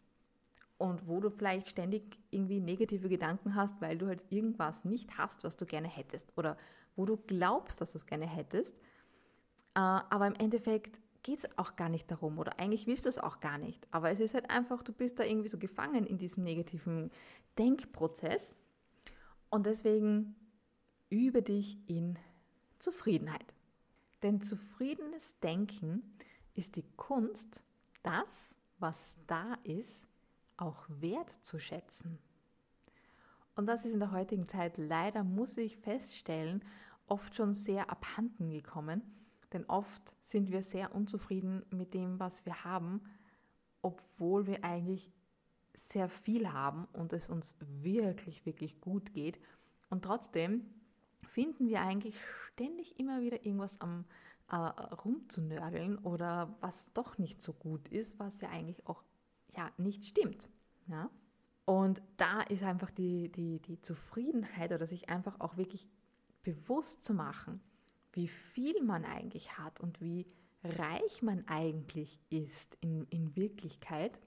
Und 0.79 1.09
wo 1.09 1.21
du 1.21 1.31
vielleicht 1.31 1.69
ständig 1.69 2.19
irgendwie 2.31 2.61
negative 2.61 3.09
Gedanken 3.09 3.55
hast, 3.55 3.81
weil 3.81 3.97
du 3.97 4.07
halt 4.07 4.25
irgendwas 4.31 4.85
nicht 4.85 5.17
hast, 5.17 5.43
was 5.45 5.57
du 5.57 5.65
gerne 5.65 5.89
hättest. 5.89 6.37
Oder 6.37 6.57
wo 6.97 7.07
du 7.07 7.17
glaubst, 7.17 7.81
dass 7.81 7.93
du 7.93 7.99
es 7.99 8.07
gerne 8.07 8.27
hättest. 8.27 8.77
Äh, 9.75 9.81
aber 9.81 10.27
im 10.27 10.35
Endeffekt 10.35 11.01
geht 11.23 11.39
es 11.39 11.59
auch 11.59 11.77
gar 11.77 11.89
nicht 11.89 12.11
darum. 12.11 12.39
Oder 12.39 12.59
eigentlich 12.59 12.87
willst 12.87 13.07
du 13.07 13.09
es 13.09 13.19
auch 13.19 13.41
gar 13.41 13.59
nicht. 13.59 13.87
Aber 13.91 14.11
es 14.11 14.21
ist 14.21 14.35
halt 14.35 14.51
einfach, 14.51 14.83
du 14.83 14.93
bist 14.93 15.19
da 15.19 15.25
irgendwie 15.25 15.49
so 15.49 15.59
gefangen 15.59 16.07
in 16.07 16.19
diesem 16.19 16.45
negativen 16.45 17.11
Denkprozess. 17.59 18.55
Und 19.49 19.67
deswegen 19.67 20.37
übe 21.09 21.43
dich 21.43 21.79
in 21.89 22.19
Zufriedenheit. 22.79 23.55
Denn 24.23 24.41
zufriedenes 24.41 25.39
Denken 25.41 26.03
ist 26.55 26.77
die 26.77 26.85
Kunst, 26.97 27.63
das, 28.03 28.55
was 28.79 29.17
da 29.27 29.55
ist, 29.65 30.07
auch 30.57 30.85
wertzuschätzen. 30.89 32.19
Und 33.55 33.67
das 33.67 33.85
ist 33.85 33.93
in 33.93 34.01
der 34.01 34.13
heutigen 34.13 34.45
Zeit 34.45 34.77
leider, 34.77 35.25
muss 35.25 35.57
ich 35.57 35.77
feststellen, 35.77 36.63
oft 37.07 37.35
schon 37.35 37.55
sehr 37.55 37.91
abhanden 37.91 38.51
gekommen. 38.51 39.03
Denn 39.53 39.65
oft 39.67 40.17
sind 40.21 40.51
wir 40.51 40.63
sehr 40.63 40.95
unzufrieden 40.95 41.65
mit 41.71 41.95
dem, 41.95 42.19
was 42.19 42.45
wir 42.45 42.65
haben, 42.65 43.01
obwohl 43.81 44.47
wir 44.47 44.65
eigentlich 44.65 45.13
sehr 45.73 46.09
viel 46.09 46.53
haben 46.53 46.87
und 46.93 47.13
es 47.13 47.29
uns 47.31 47.55
wirklich, 47.61 48.45
wirklich 48.45 48.81
gut 48.81 49.15
geht. 49.15 49.39
Und 49.89 50.05
trotzdem 50.05 50.67
finden 51.23 51.69
wir 51.69 51.81
eigentlich 51.83 52.19
ständig 52.53 52.99
immer 52.99 53.21
wieder 53.21 53.45
irgendwas 53.45 53.81
am 53.81 54.05
äh, 54.51 54.57
rumzunörgeln 54.57 55.99
oder 55.99 56.55
was 56.61 56.93
doch 56.93 57.19
nicht 57.19 57.41
so 57.41 57.53
gut 57.53 57.89
ist, 57.89 58.19
was 58.19 58.41
ja 58.41 58.49
eigentlich 58.51 58.87
auch 58.87 59.03
ja, 59.55 59.71
nicht 59.77 60.05
stimmt. 60.05 60.49
Ja? 60.87 61.11
Und 61.65 62.01
da 62.17 62.43
ist 62.43 62.63
einfach 62.63 62.91
die, 62.91 63.31
die, 63.31 63.61
die 63.61 63.81
Zufriedenheit 63.81 64.73
oder 64.73 64.87
sich 64.87 65.09
einfach 65.09 65.41
auch 65.41 65.57
wirklich 65.57 65.89
bewusst 66.43 67.03
zu 67.03 67.13
machen, 67.13 67.61
wie 68.13 68.29
viel 68.29 68.83
man 68.83 69.05
eigentlich 69.05 69.59
hat 69.59 69.81
und 69.81 70.01
wie 70.01 70.27
reich 70.63 71.23
man 71.23 71.47
eigentlich 71.49 72.21
ist 72.31 72.77
in, 72.81 73.05
in 73.11 73.35
Wirklichkeit, 73.37 74.21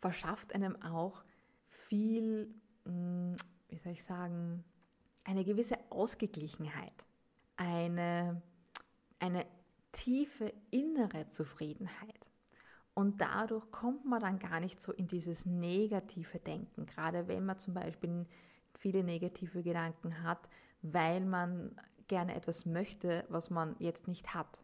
verschafft 0.00 0.54
einem 0.54 0.80
auch 0.82 1.24
viel, 1.68 2.52
hm, 2.84 3.36
wie 3.68 3.78
soll 3.78 3.92
ich 3.92 4.02
sagen, 4.02 4.64
eine 5.24 5.44
gewisse 5.44 5.78
Ausgeglichenheit, 5.90 7.06
eine, 7.56 8.42
eine 9.18 9.46
tiefe 9.92 10.52
innere 10.70 11.28
Zufriedenheit. 11.28 12.21
Und 12.94 13.20
dadurch 13.20 13.70
kommt 13.70 14.04
man 14.04 14.20
dann 14.20 14.38
gar 14.38 14.60
nicht 14.60 14.82
so 14.82 14.92
in 14.92 15.06
dieses 15.06 15.46
negative 15.46 16.38
Denken, 16.38 16.84
gerade 16.86 17.26
wenn 17.26 17.46
man 17.46 17.58
zum 17.58 17.74
Beispiel 17.74 18.26
viele 18.74 19.02
negative 19.02 19.62
Gedanken 19.62 20.22
hat, 20.22 20.50
weil 20.82 21.20
man 21.20 21.74
gerne 22.08 22.34
etwas 22.34 22.66
möchte, 22.66 23.24
was 23.28 23.48
man 23.48 23.76
jetzt 23.78 24.08
nicht 24.08 24.34
hat. 24.34 24.62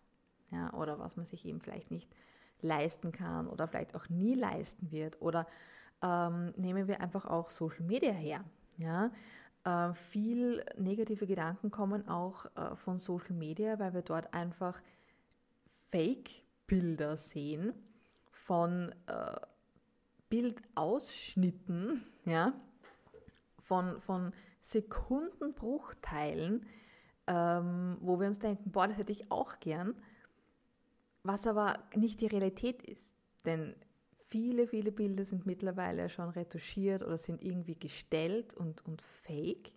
Ja, 0.51 0.73
oder 0.75 0.99
was 0.99 1.17
man 1.17 1.27
sich 1.27 1.45
eben 1.47 1.61
vielleicht 1.61 1.91
nicht 1.91 2.11
leisten 2.61 3.12
kann 3.12 3.49
oder 3.49 3.69
vielleicht 3.69 3.95
auch 3.95 4.09
nie 4.09 4.35
leisten 4.35 4.91
wird. 4.91 5.21
Oder 5.21 5.47
ähm, 6.03 6.53
nehmen 6.57 6.88
wir 6.88 7.01
einfach 7.01 7.27
auch 7.27 7.51
Social 7.51 7.85
Media 7.85 8.12
her. 8.12 8.45
Ja? 8.77 9.11
Äh, 9.64 9.95
viel 9.95 10.64
negative 10.77 11.27
Gedanken 11.27 11.71
kommen 11.71 12.09
auch 12.09 12.47
äh, 12.57 12.77
von 12.77 12.99
Social 12.99 13.35
Media, 13.35 13.79
weil 13.79 13.95
wir 13.95 14.03
dort 14.03 14.33
einfach 14.35 14.81
Fake-Bilder 15.91 17.17
sehen 17.17 17.73
von 18.49 18.93
äh, 19.09 19.37
Bildausschnitten, 20.31 22.03
ja, 22.25 22.55
von, 23.63 24.01
von 24.01 24.33
Sekundenbruchteilen, 24.63 26.65
ähm, 27.27 27.99
wo 28.01 28.19
wir 28.19 28.27
uns 28.27 28.39
denken, 28.39 28.71
boah, 28.71 28.89
das 28.89 28.97
hätte 28.97 29.13
ich 29.13 29.31
auch 29.31 29.61
gern, 29.61 29.95
was 31.23 31.47
aber 31.47 31.79
nicht 31.95 32.23
die 32.23 32.27
Realität 32.27 32.83
ist. 32.83 33.15
Denn 33.45 33.75
viele, 34.29 34.67
viele 34.67 34.93
Bilder 34.93 35.27
sind 35.27 35.45
mittlerweile 35.45 36.09
schon 36.09 36.31
retuschiert 36.31 37.03
oder 37.03 37.19
sind 37.19 37.45
irgendwie 37.45 37.79
gestellt 37.79 38.55
und, 38.55 38.83
und 38.87 39.03
fake. 39.03 39.73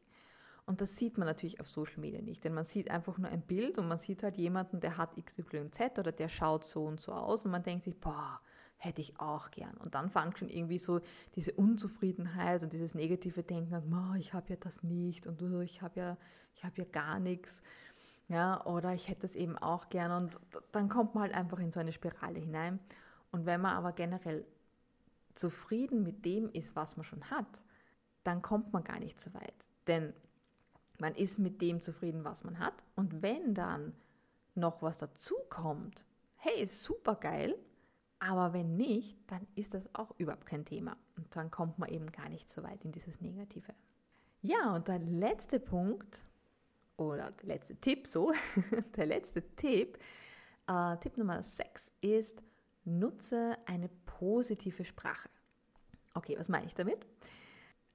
Und 0.66 0.80
das 0.80 0.96
sieht 0.96 1.18
man 1.18 1.28
natürlich 1.28 1.60
auf 1.60 1.68
Social 1.68 2.00
Media 2.00 2.22
nicht, 2.22 2.46
denn 2.46 2.54
man 2.54 2.64
sieht 2.64 2.90
einfach 2.90 3.18
nur 3.18 3.30
ein 3.30 3.42
Bild 3.42 3.78
und 3.78 3.90
man 3.90 3.98
sieht 3.98 4.24
halt 4.24 4.38
jemanden, 4.38 4.80
der 4.80 4.96
hat 4.96 5.18
XYZ 5.18 6.00
oder 6.00 6.14
der 6.14 6.30
schaut 6.30 6.64
so 6.64 6.86
und 6.86 7.02
so 7.02 7.12
aus 7.12 7.44
und 7.44 7.52
man 7.52 7.64
denkt 7.64 7.84
sich, 7.84 8.00
boah, 8.00 8.40
hätte 8.84 9.02
ich 9.02 9.20
auch 9.20 9.52
gern. 9.52 9.78
Und 9.78 9.94
dann 9.94 10.10
fängt 10.10 10.39
schon 10.39 10.50
irgendwie 10.50 10.80
so 10.80 11.02
diese 11.36 11.54
Unzufriedenheit 11.54 12.63
und 12.63 12.74
dieses 12.74 12.96
negative 12.96 13.44
Denken 13.44 13.76
an, 13.76 14.15
ich 14.17 14.34
habe 14.34 14.50
ja 14.50 14.56
das 14.56 14.82
nicht 14.82 15.28
und 15.28 15.41
ich 15.62 15.82
habe 15.84 16.00
ja, 16.00 16.17
habe 16.63 16.82
ja 16.82 16.86
gar 16.91 17.20
nichts. 17.20 17.62
Ja, 18.28 18.65
oder 18.65 18.94
ich 18.94 19.08
hätte 19.08 19.26
es 19.26 19.36
eben 19.36 19.58
auch 19.58 19.89
gern 19.89 20.24
und 20.24 20.39
dann 20.72 20.89
kommt 20.89 21.13
man 21.13 21.24
halt 21.24 21.34
einfach 21.34 21.60
in 21.60 21.72
so 21.72 21.80
eine 21.80 21.91
Spirale 21.91 22.39
hinein. 22.39 22.80
Und 23.32 23.46
wenn 23.46 23.62
man 23.62 23.76
aber 23.76 23.91
generell 23.91 24.46
zufrieden 25.34 26.04
mit 26.04 26.26
dem 26.26 26.50
ist, 26.50 26.76
was 26.76 26.98
man 26.98 27.04
schon 27.04 27.30
hat, 27.30 27.63
dann 28.24 28.41
kommt 28.41 28.74
man 28.74 28.84
gar 28.84 29.00
nicht 29.00 29.20
so 29.20 29.34
weit. 29.34 29.65
Denn 29.88 30.13
man 31.00 31.13
ist 31.13 31.39
mit 31.39 31.62
dem 31.62 31.82
zufrieden, 31.82 32.24
was 32.24 32.44
man 32.44 32.58
hat. 32.58 32.84
Und 32.96 33.22
wenn 33.22 33.54
dann 33.54 33.94
noch 34.56 34.82
was 34.82 34.98
dazu 34.98 35.36
kommt, 35.50 36.06
hey, 36.38 36.65
super 36.67 37.15
geil, 37.15 37.56
aber 38.22 38.54
wenn 38.54 38.78
nicht, 38.78 39.18
dann 39.28 39.46
ist 39.56 39.74
das 39.74 39.84
auch 39.94 40.14
überhaupt 40.20 40.46
kein 40.46 40.64
Thema. 40.64 40.96
Und 41.18 41.36
dann 41.36 41.50
kommt 41.50 41.80
man 41.80 41.90
eben 41.90 42.12
gar 42.12 42.30
nicht 42.30 42.52
so 42.52 42.62
weit 42.62 42.86
in 42.86 42.92
dieses 42.92 43.20
Negative. 43.20 43.74
Ja, 44.44 44.76
und 44.76 44.88
der 44.88 45.00
letzte 45.00 45.60
Punkt, 45.60 46.24
oder 46.98 47.32
der 47.32 47.48
letzte 47.48 47.76
Tipp 47.78 48.06
so, 48.06 48.32
der 48.96 49.08
letzte 49.08 49.42
Tipp, 49.56 49.98
äh, 50.68 50.98
Tipp 50.98 51.18
Nummer 51.18 51.42
6 51.42 51.90
ist, 52.02 52.44
nutze 52.86 53.58
eine 53.66 53.90
positive 54.06 54.86
Sprache. 54.86 55.28
Okay, 56.14 56.38
was 56.38 56.48
meine 56.48 56.68
ich 56.68 56.76
damit? 56.76 57.08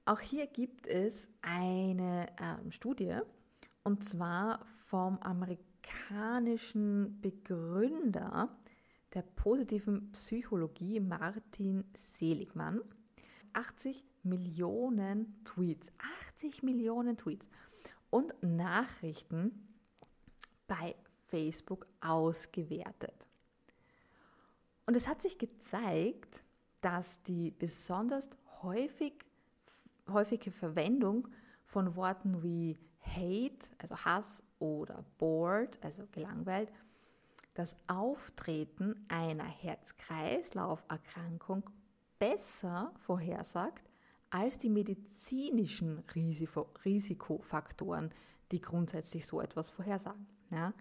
Auch 0.03 0.19
hier 0.19 0.47
gibt 0.47 0.87
es 0.87 1.29
eine 1.41 2.27
ähm, 2.41 2.73
Studie, 2.73 3.17
und 3.83 4.03
zwar 4.03 4.65
vom 4.87 5.19
amerikanischen 5.19 7.21
Begründer 7.21 8.49
der 9.17 9.23
positiven 9.23 10.11
Psychologie 10.11 10.99
Martin 10.99 11.83
Seligmann. 11.95 12.81
80 13.53 14.05
Millionen 14.21 15.43
Tweets, 15.43 15.87
80 16.35 16.61
Millionen 16.61 17.17
Tweets. 17.17 17.49
Und 18.11 18.35
Nachrichten 18.43 19.67
bei 20.67 20.95
Facebook 21.29 21.87
ausgewertet. 21.99 23.27
Und 24.85 24.95
es 24.95 25.07
hat 25.07 25.23
sich 25.23 25.39
gezeigt, 25.39 26.43
dass 26.81 27.23
die 27.23 27.49
besonders 27.49 28.29
häufig, 28.61 29.25
häufige 30.07 30.51
Verwendung 30.51 31.27
von 31.65 31.95
Worten 31.95 32.43
wie 32.43 32.77
Hate, 33.01 33.65
also 33.79 33.97
Hass 33.97 34.43
oder 34.59 35.03
Bored, 35.17 35.79
also 35.83 36.05
gelangweilt, 36.11 36.71
das 37.57 37.75
Auftreten 37.87 39.03
einer 39.07 39.47
Herz-Kreislauf-Erkrankung 39.47 41.63
besser 42.19 42.93
vorhersagt 42.99 43.89
als 44.29 44.59
die 44.59 44.69
medizinischen 44.69 46.03
Risiko 46.13 46.69
Risikofaktoren, 46.85 48.11
die 48.51 48.61
grundsätzlich 48.61 49.25
so 49.25 49.41
etwas 49.41 49.69
vorhersagen. 49.69 50.27
Ja? 50.51 50.73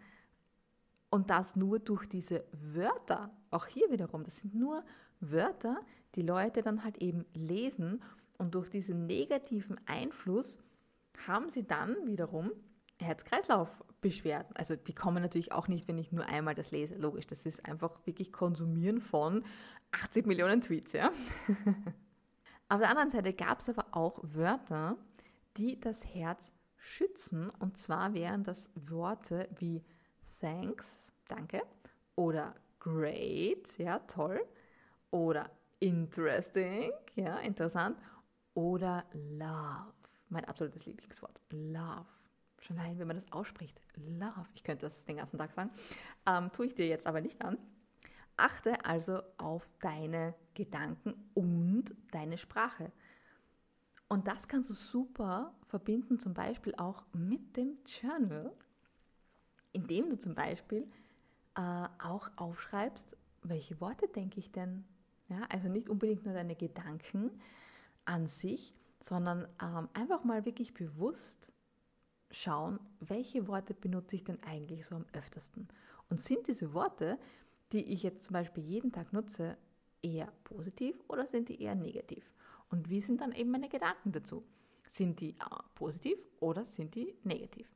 Und 1.09 1.31
das 1.31 1.57
nur 1.57 1.79
durch 1.79 2.07
diese 2.07 2.45
Wörter, 2.53 3.31
auch 3.51 3.65
hier 3.67 3.91
wiederum, 3.91 4.25
das 4.25 4.37
sind 4.37 4.55
nur 4.55 4.85
Wörter, 5.21 5.81
die 6.15 6.23
Leute 6.23 6.63
dann 6.63 6.85
halt 6.85 6.99
eben 6.99 7.25
lesen 7.33 8.03
und 8.39 8.55
durch 8.55 8.69
diesen 8.69 9.07
negativen 9.07 9.81
Einfluss 9.87 10.59
haben 11.27 11.49
sie 11.49 11.67
dann 11.67 11.97
wiederum 12.05 12.53
Herz-Kreislauf-Beschwerden. 13.01 14.57
Also 14.57 14.77
die 14.77 14.95
kommen 14.95 15.23
natürlich 15.23 15.53
auch 15.53 15.69
nicht, 15.69 15.87
wenn 15.89 15.99
ich 15.99 16.13
nur 16.13 16.27
einmal 16.27 16.55
das 16.55 16.71
lese. 16.71 16.97
Logisch, 16.97 17.27
das 17.27 17.47
ist 17.47 17.67
einfach 17.67 18.07
wirklich 18.07 18.33
Konsumieren 18.33 19.01
von 19.01 19.45
80 19.93 20.27
Millionen 20.27 20.61
Tweets. 20.61 20.93
Ja? 20.93 21.11
Auf 22.69 22.81
der 22.81 22.91
anderen 22.91 23.11
Seite 23.11 23.33
gab 23.33 23.61
es 23.61 23.69
aber 23.69 23.87
auch 23.93 24.19
Wörter, 24.23 24.97
die 25.57 25.79
das 25.79 26.05
Herz 26.05 26.53
schützen. 26.77 27.51
Und 27.59 27.77
zwar 27.77 28.15
wären 28.15 28.43
das 28.43 28.71
Worte 28.75 29.49
wie 29.59 29.85
thanks, 30.41 31.13
danke, 31.29 31.63
oder 32.15 32.55
great, 32.79 33.79
ja, 33.79 33.99
toll, 34.01 34.41
oder 35.11 35.51
interesting, 35.81 36.93
ja, 37.15 37.39
interessant, 37.39 37.99
oder 38.55 39.05
love, 39.13 39.93
mein 40.29 40.45
absolutes 40.45 40.87
Lieblingswort, 40.87 41.41
love. 41.51 42.07
Schon 42.61 42.79
allein, 42.79 42.99
wenn 42.99 43.07
man 43.07 43.17
das 43.17 43.31
ausspricht, 43.33 43.81
love. 43.97 44.47
Ich 44.55 44.65
könnte 44.65 44.87
das 44.87 45.05
den 45.05 45.19
ganzen 45.19 45.39
Tag 45.39 45.53
sagen, 45.53 45.71
ähm, 46.27 46.51
tue 46.53 46.67
ich 46.67 46.75
dir 46.75 46.87
jetzt 46.87 47.07
aber 47.07 47.21
nicht 47.21 47.45
an. 47.45 47.59
Achte 48.37 48.85
also 48.85 49.23
auf 49.39 49.73
deine 49.81 50.35
Gedanken 50.55 51.15
und 51.35 51.95
deine 52.11 52.39
Sprache. 52.39 52.93
Und 54.09 54.29
das 54.29 54.47
kannst 54.47 54.71
du 54.71 54.75
super 54.75 55.55
verbinden, 55.67 56.19
zum 56.19 56.35
Beispiel 56.35 56.75
auch 56.77 57.05
mit 57.13 57.57
dem 57.57 57.79
Journal, 57.87 58.53
indem 59.73 60.11
du 60.11 60.19
zum 60.19 60.35
Beispiel 60.35 60.89
äh, 61.57 61.89
auch 61.99 62.31
aufschreibst, 62.37 63.17
welche 63.43 63.81
Worte 63.81 64.09
denke 64.09 64.39
ich 64.39 64.53
denn? 64.53 64.85
Ja, 65.29 65.41
also 65.53 65.69
nicht 65.69 65.89
unbedingt 65.89 66.25
nur 66.25 66.35
deine 66.35 66.55
Gedanken 66.55 67.31
an 68.05 68.29
sich, 68.29 68.75
sondern 69.01 69.49
ähm, 69.61 69.89
einfach 69.93 70.25
mal 70.25 70.45
wirklich 70.45 70.73
bewusst 70.73 71.53
schauen, 72.31 72.81
welche 73.01 73.47
Worte 73.47 73.75
benutze 73.75 74.17
ich 74.17 74.25
denn 74.25 74.43
eigentlich 74.43 74.87
so 74.87 74.97
am 74.97 75.07
öftesten? 75.13 75.69
Und 76.09 76.21
sind 76.21 76.47
diese 76.47 76.73
Worte, 76.75 77.19
die 77.73 77.85
ich 77.93 78.03
jetzt 78.03 78.25
zum 78.25 78.35
Beispiel 78.35 78.65
jeden 78.65 78.93
Tag 78.93 79.13
nutze, 79.13 79.57
eher 80.03 80.33
positiv 80.45 81.03
oder 81.09 81.27
sind 81.27 81.49
die 81.49 81.61
eher 81.63 81.75
negativ? 81.75 82.31
Und 82.71 82.91
wie 82.91 83.01
sind 83.01 83.21
dann 83.21 83.33
eben 83.33 83.51
meine 83.51 83.69
Gedanken 83.69 84.13
dazu? 84.13 84.45
Sind 84.89 85.21
die 85.21 85.31
äh, 85.31 85.63
positiv 85.75 86.19
oder 86.41 86.65
sind 86.65 86.95
die 86.95 87.15
negativ? 87.25 87.69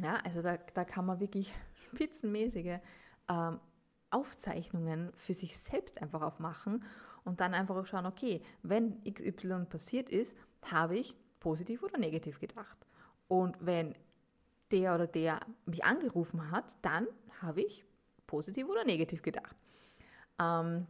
Ja, 0.00 0.16
also 0.24 0.42
da, 0.42 0.56
da 0.56 0.84
kann 0.84 1.06
man 1.06 1.20
wirklich 1.20 1.52
spitzenmäßige 1.92 2.78
ähm, 3.28 3.60
Aufzeichnungen 4.10 5.12
für 5.14 5.34
sich 5.34 5.56
selbst 5.58 6.00
einfach 6.00 6.22
aufmachen 6.22 6.84
und 7.24 7.40
dann 7.40 7.54
einfach 7.54 7.76
auch 7.76 7.86
schauen, 7.86 8.06
okay, 8.06 8.42
wenn 8.62 9.02
XY 9.04 9.66
passiert 9.68 10.08
ist, 10.08 10.36
habe 10.62 10.96
ich 10.96 11.14
positiv 11.40 11.82
oder 11.82 11.98
negativ 11.98 12.40
gedacht. 12.40 12.86
Und 13.28 13.56
wenn 13.60 13.94
der 14.70 14.94
oder 14.94 15.06
der 15.06 15.40
mich 15.64 15.84
angerufen 15.84 16.50
hat, 16.50 16.76
dann 16.82 17.06
habe 17.40 17.62
ich 17.62 17.84
positiv 18.26 18.68
oder 18.68 18.84
negativ 18.84 19.22
gedacht. 19.22 19.56
Ähm, 20.40 20.86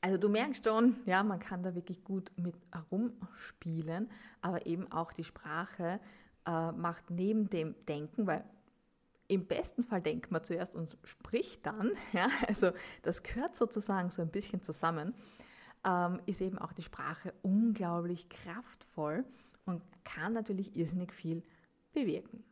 also 0.00 0.18
du 0.18 0.28
merkst 0.28 0.64
schon, 0.64 0.96
ja, 1.06 1.22
man 1.22 1.40
kann 1.40 1.62
da 1.62 1.74
wirklich 1.74 2.04
gut 2.04 2.30
mit 2.36 2.54
herumspielen, 2.72 4.10
aber 4.40 4.66
eben 4.66 4.90
auch 4.92 5.12
die 5.12 5.24
Sprache 5.24 6.00
äh, 6.46 6.72
macht 6.72 7.10
neben 7.10 7.50
dem 7.50 7.74
Denken, 7.86 8.26
weil 8.26 8.44
im 9.28 9.46
besten 9.46 9.82
Fall 9.82 10.00
denkt 10.00 10.30
man 10.30 10.44
zuerst 10.44 10.76
und 10.76 10.96
spricht 11.02 11.66
dann, 11.66 11.90
ja, 12.12 12.28
also 12.46 12.70
das 13.02 13.22
gehört 13.22 13.56
sozusagen 13.56 14.10
so 14.10 14.22
ein 14.22 14.30
bisschen 14.30 14.62
zusammen, 14.62 15.14
ähm, 15.84 16.20
ist 16.26 16.40
eben 16.40 16.58
auch 16.58 16.72
die 16.72 16.82
Sprache 16.82 17.34
unglaublich 17.42 18.28
kraftvoll 18.28 19.24
und 19.66 19.82
kann 20.04 20.32
natürlich 20.32 20.74
irrsinnig 20.76 21.12
viel 21.12 21.42
bewirken. 21.92 22.42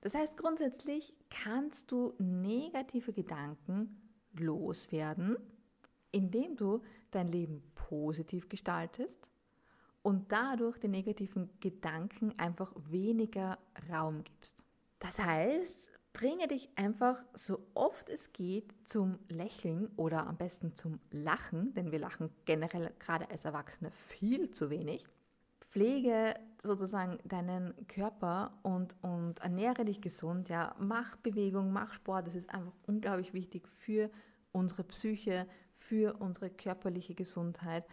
Das 0.00 0.14
heißt, 0.14 0.36
grundsätzlich 0.36 1.14
kannst 1.30 1.92
du 1.92 2.14
negative 2.18 3.12
Gedanken 3.12 4.02
loswerden, 4.32 5.36
indem 6.10 6.56
du 6.56 6.82
dein 7.10 7.28
Leben 7.28 7.62
positiv 7.74 8.48
gestaltest 8.48 9.30
und 10.02 10.32
dadurch 10.32 10.78
den 10.78 10.90
negativen 10.90 11.50
Gedanken 11.60 12.36
einfach 12.38 12.72
weniger 12.90 13.58
Raum 13.90 14.24
gibst. 14.24 14.64
Das 14.98 15.18
heißt, 15.18 15.90
bringe 16.12 16.48
dich 16.48 16.68
einfach 16.76 17.22
so 17.34 17.64
oft 17.74 18.08
es 18.08 18.32
geht 18.32 18.74
zum 18.84 19.18
Lächeln 19.28 19.88
oder 19.96 20.26
am 20.26 20.36
besten 20.36 20.74
zum 20.74 20.98
Lachen, 21.10 21.74
denn 21.74 21.92
wir 21.92 21.98
lachen 21.98 22.30
generell 22.44 22.92
gerade 22.98 23.30
als 23.30 23.44
Erwachsene 23.44 23.90
viel 23.90 24.50
zu 24.50 24.68
wenig. 24.70 25.04
Pflege 25.72 26.34
sozusagen 26.62 27.18
deinen 27.24 27.74
Körper 27.88 28.52
und, 28.62 28.94
und 29.00 29.38
ernähre 29.40 29.86
dich 29.86 30.02
gesund. 30.02 30.50
Ja, 30.50 30.76
mach 30.78 31.16
Bewegung, 31.16 31.72
mach 31.72 31.94
Sport. 31.94 32.26
Das 32.26 32.34
ist 32.34 32.52
einfach 32.52 32.74
unglaublich 32.86 33.32
wichtig 33.32 33.66
für 33.68 34.10
unsere 34.52 34.84
Psyche, 34.84 35.48
für 35.78 36.20
unsere 36.20 36.50
körperliche 36.50 37.14
Gesundheit. 37.14 37.86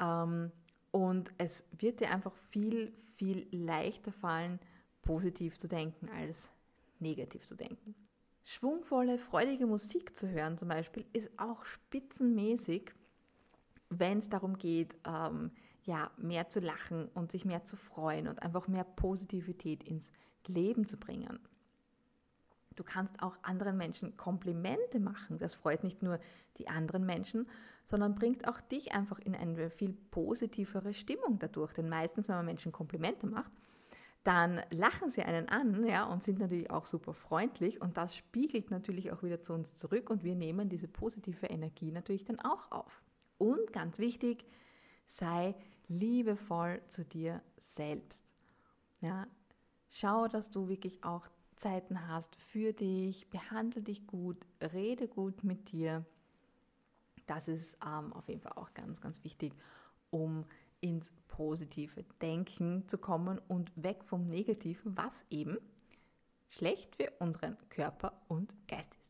Ähm, 0.00 0.52
und 0.90 1.32
es 1.38 1.64
wird 1.78 2.00
dir 2.00 2.10
einfach 2.10 2.34
viel, 2.34 2.92
viel 3.16 3.48
leichter 3.50 4.12
fallen, 4.12 4.60
positiv 5.00 5.56
zu 5.58 5.66
denken 5.66 6.10
als 6.10 6.50
negativ 7.00 7.46
zu 7.46 7.54
denken. 7.54 7.94
Schwungvolle, 8.44 9.16
freudige 9.16 9.66
Musik 9.66 10.14
zu 10.14 10.28
hören 10.28 10.58
zum 10.58 10.68
Beispiel 10.68 11.06
ist 11.14 11.30
auch 11.38 11.64
spitzenmäßig, 11.64 12.92
wenn 13.88 14.18
es 14.18 14.28
darum 14.28 14.58
geht, 14.58 14.94
ähm, 15.06 15.52
ja, 15.84 16.10
mehr 16.16 16.48
zu 16.48 16.60
lachen 16.60 17.08
und 17.14 17.30
sich 17.30 17.44
mehr 17.44 17.64
zu 17.64 17.76
freuen 17.76 18.28
und 18.28 18.42
einfach 18.42 18.68
mehr 18.68 18.84
Positivität 18.84 19.84
ins 19.84 20.12
Leben 20.46 20.86
zu 20.86 20.96
bringen. 20.96 21.38
Du 22.76 22.82
kannst 22.82 23.22
auch 23.22 23.36
anderen 23.42 23.76
Menschen 23.76 24.16
Komplimente 24.16 24.98
machen. 24.98 25.38
Das 25.38 25.54
freut 25.54 25.84
nicht 25.84 26.02
nur 26.02 26.18
die 26.58 26.68
anderen 26.68 27.06
Menschen, 27.06 27.48
sondern 27.86 28.16
bringt 28.16 28.48
auch 28.48 28.60
dich 28.60 28.92
einfach 28.92 29.18
in 29.20 29.36
eine 29.36 29.70
viel 29.70 29.92
positivere 30.10 30.92
Stimmung 30.92 31.38
dadurch. 31.38 31.72
Denn 31.72 31.88
meistens, 31.88 32.28
wenn 32.28 32.36
man 32.36 32.46
Menschen 32.46 32.72
Komplimente 32.72 33.26
macht, 33.26 33.52
dann 34.24 34.62
lachen 34.70 35.10
sie 35.10 35.22
einen 35.22 35.48
an 35.50 35.84
ja, 35.86 36.04
und 36.04 36.22
sind 36.22 36.38
natürlich 36.38 36.70
auch 36.70 36.86
super 36.86 37.12
freundlich 37.12 37.82
und 37.82 37.98
das 37.98 38.16
spiegelt 38.16 38.70
natürlich 38.70 39.12
auch 39.12 39.22
wieder 39.22 39.42
zu 39.42 39.52
uns 39.52 39.74
zurück 39.74 40.08
und 40.08 40.24
wir 40.24 40.34
nehmen 40.34 40.70
diese 40.70 40.88
positive 40.88 41.46
Energie 41.46 41.92
natürlich 41.92 42.24
dann 42.24 42.40
auch 42.40 42.72
auf. 42.72 43.02
Und 43.36 43.72
ganz 43.74 43.98
wichtig, 43.98 44.46
sei 45.04 45.54
liebevoll 45.88 46.80
zu 46.88 47.04
dir 47.04 47.42
selbst. 47.56 48.34
Ja, 49.00 49.26
schau, 49.90 50.28
dass 50.28 50.50
du 50.50 50.68
wirklich 50.68 51.02
auch 51.04 51.28
Zeiten 51.56 52.08
hast 52.08 52.34
für 52.36 52.72
dich, 52.72 53.28
behandle 53.30 53.82
dich 53.82 54.06
gut, 54.06 54.46
rede 54.60 55.08
gut 55.08 55.44
mit 55.44 55.72
dir. 55.72 56.04
Das 57.26 57.48
ist 57.48 57.76
ähm, 57.84 58.12
auf 58.12 58.28
jeden 58.28 58.40
Fall 58.40 58.52
auch 58.56 58.74
ganz, 58.74 59.00
ganz 59.00 59.22
wichtig, 59.24 59.54
um 60.10 60.44
ins 60.80 61.10
positive 61.28 62.04
Denken 62.20 62.86
zu 62.88 62.98
kommen 62.98 63.40
und 63.48 63.72
weg 63.82 64.04
vom 64.04 64.26
Negativen, 64.26 64.96
was 64.96 65.24
eben 65.30 65.58
schlecht 66.48 66.94
für 66.96 67.10
unseren 67.18 67.56
Körper 67.70 68.20
und 68.28 68.54
Geist 68.68 68.94
ist. 68.94 69.03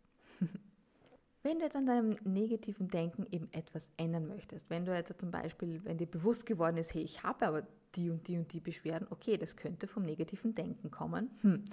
Wenn 1.45 1.59
du 1.59 1.67
jetzt 1.67 1.77
an 1.77 1.85
deinem 1.85 2.17
negativen 2.25 2.89
Denken 2.89 3.27
eben 3.31 3.53
etwas 3.53 3.91
ändern 3.99 4.27
möchtest, 4.27 4.71
wenn 4.71 4.87
du 4.87 4.97
jetzt 4.97 5.21
zum 5.21 5.31
Beispiel, 5.31 5.85
wenn 5.85 5.99
dir 5.99 6.07
bewusst 6.07 6.47
geworden 6.47 6.79
ist, 6.79 6.95
hey, 6.95 7.03
ich 7.03 7.23
habe 7.23 7.47
aber 7.47 7.67
die 7.97 8.09
und 8.09 8.27
die 8.27 8.39
und 8.39 8.51
die 8.55 8.61
Beschwerden, 8.61 9.07
okay, 9.11 9.37
das 9.37 9.55
könnte 9.55 9.87
vom 9.87 10.05
negativen 10.05 10.55
Denken 10.55 10.91
kommen. 10.91 11.31
Hm. 11.43 11.65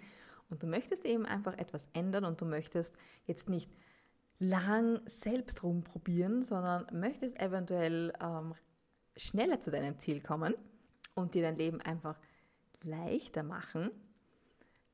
Und 0.50 0.62
du 0.62 0.68
möchtest 0.68 1.06
eben 1.06 1.26
einfach 1.26 1.58
etwas 1.58 1.88
ändern 1.94 2.26
und 2.26 2.42
du 2.42 2.46
möchtest 2.46 2.94
jetzt 3.26 3.48
nicht 3.48 3.72
lang 4.40 5.00
selbst 5.06 5.64
rumprobieren, 5.64 6.44
sondern 6.44 6.86
möchtest 6.92 7.40
eventuell 7.40 8.12
ähm, 8.22 8.54
schneller 9.16 9.62
zu 9.62 9.72
deinem 9.72 9.98
Ziel 10.00 10.20
kommen 10.20 10.54
und 11.16 11.34
dir 11.34 11.44
dein 11.44 11.56
Leben 11.56 11.80
einfach 11.80 12.20
leichter 12.84 13.44
machen, 13.44 13.90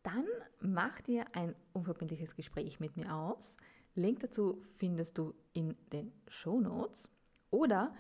dann 0.04 0.26
mach 0.60 1.02
dir 1.02 1.26
ein 1.34 1.56
unverbindliches 1.74 2.36
Gespräch 2.36 2.80
mit 2.80 2.96
mir 2.96 3.12
aus. 3.12 3.58
Link 3.98 4.20
dazu 4.20 4.60
findest 4.78 5.18
du 5.18 5.34
in 5.54 5.76
den 5.92 6.12
Show 6.28 6.60
Notes 6.60 7.10
oder 7.50 7.94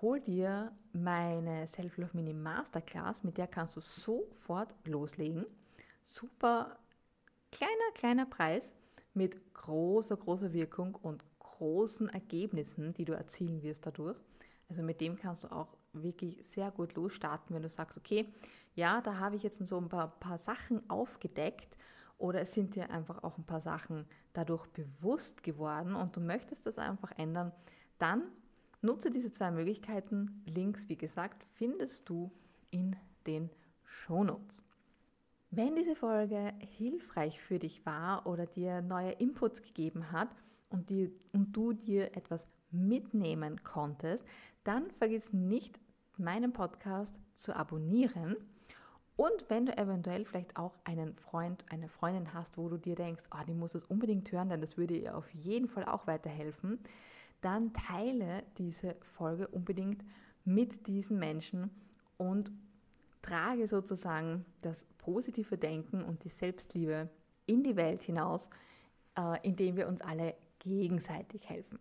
hol 0.00 0.20
dir 0.20 0.72
meine 0.92 1.66
Self-Love 1.66 2.10
Mini 2.14 2.32
Masterclass, 2.32 3.22
mit 3.22 3.38
der 3.38 3.46
kannst 3.46 3.76
du 3.76 3.80
sofort 3.80 4.74
loslegen. 4.84 5.46
Super 6.02 6.78
kleiner, 7.52 7.92
kleiner 7.94 8.26
Preis 8.26 8.72
mit 9.14 9.54
großer, 9.54 10.16
großer 10.16 10.52
Wirkung 10.52 10.94
und 10.94 11.24
großen 11.38 12.08
Ergebnissen, 12.08 12.94
die 12.94 13.04
du 13.04 13.12
erzielen 13.12 13.62
wirst 13.62 13.86
dadurch. 13.86 14.18
Also 14.68 14.82
mit 14.82 15.00
dem 15.00 15.16
kannst 15.16 15.44
du 15.44 15.48
auch 15.48 15.76
wirklich 15.92 16.38
sehr 16.46 16.70
gut 16.70 16.94
losstarten, 16.94 17.54
wenn 17.54 17.62
du 17.62 17.68
sagst, 17.68 17.96
okay, 17.98 18.32
ja, 18.74 19.00
da 19.00 19.18
habe 19.18 19.36
ich 19.36 19.42
jetzt 19.42 19.58
so 19.66 19.78
ein 19.78 19.88
paar, 19.88 20.08
paar 20.20 20.38
Sachen 20.38 20.88
aufgedeckt 20.90 21.76
oder 22.18 22.40
es 22.40 22.54
sind 22.54 22.74
dir 22.74 22.90
einfach 22.90 23.22
auch 23.22 23.38
ein 23.38 23.44
paar 23.44 23.60
Sachen 23.60 24.06
dadurch 24.32 24.66
bewusst 24.68 25.42
geworden 25.42 25.94
und 25.94 26.16
du 26.16 26.20
möchtest 26.20 26.66
das 26.66 26.78
einfach 26.78 27.12
ändern, 27.18 27.52
dann 27.98 28.22
nutze 28.82 29.10
diese 29.10 29.30
zwei 29.32 29.50
Möglichkeiten. 29.50 30.42
Links, 30.46 30.88
wie 30.88 30.96
gesagt, 30.96 31.46
findest 31.54 32.08
du 32.08 32.30
in 32.70 32.96
den 33.26 33.50
Shownotes. 33.84 34.62
Wenn 35.50 35.76
diese 35.76 35.94
Folge 35.94 36.52
hilfreich 36.58 37.40
für 37.40 37.58
dich 37.58 37.86
war 37.86 38.26
oder 38.26 38.46
dir 38.46 38.82
neue 38.82 39.12
Inputs 39.12 39.62
gegeben 39.62 40.12
hat 40.12 40.28
und, 40.68 40.90
die, 40.90 41.12
und 41.32 41.52
du 41.56 41.72
dir 41.72 42.16
etwas 42.16 42.46
mitnehmen 42.70 43.62
konntest, 43.62 44.26
dann 44.64 44.90
vergiss 44.90 45.32
nicht, 45.32 45.78
meinen 46.18 46.52
Podcast 46.52 47.18
zu 47.34 47.54
abonnieren. 47.54 48.36
Und 49.16 49.48
wenn 49.48 49.66
du 49.66 49.76
eventuell 49.76 50.26
vielleicht 50.26 50.56
auch 50.58 50.74
einen 50.84 51.14
Freund, 51.14 51.64
eine 51.70 51.88
Freundin 51.88 52.34
hast, 52.34 52.58
wo 52.58 52.68
du 52.68 52.76
dir 52.76 52.94
denkst, 52.94 53.24
oh, 53.34 53.42
die 53.46 53.54
muss 53.54 53.74
es 53.74 53.84
unbedingt 53.84 54.30
hören, 54.30 54.50
denn 54.50 54.60
das 54.60 54.76
würde 54.76 54.94
ihr 54.94 55.16
auf 55.16 55.28
jeden 55.32 55.68
Fall 55.68 55.86
auch 55.86 56.06
weiterhelfen, 56.06 56.78
dann 57.40 57.72
teile 57.72 58.42
diese 58.58 58.96
Folge 59.00 59.48
unbedingt 59.48 60.04
mit 60.44 60.86
diesen 60.86 61.18
Menschen 61.18 61.70
und 62.18 62.52
trage 63.22 63.66
sozusagen 63.66 64.44
das 64.60 64.84
positive 64.98 65.56
Denken 65.56 66.04
und 66.04 66.22
die 66.24 66.28
Selbstliebe 66.28 67.08
in 67.46 67.62
die 67.62 67.76
Welt 67.76 68.02
hinaus, 68.02 68.50
äh, 69.18 69.38
indem 69.42 69.76
wir 69.76 69.88
uns 69.88 70.02
alle 70.02 70.34
gegenseitig 70.58 71.48
helfen. 71.48 71.78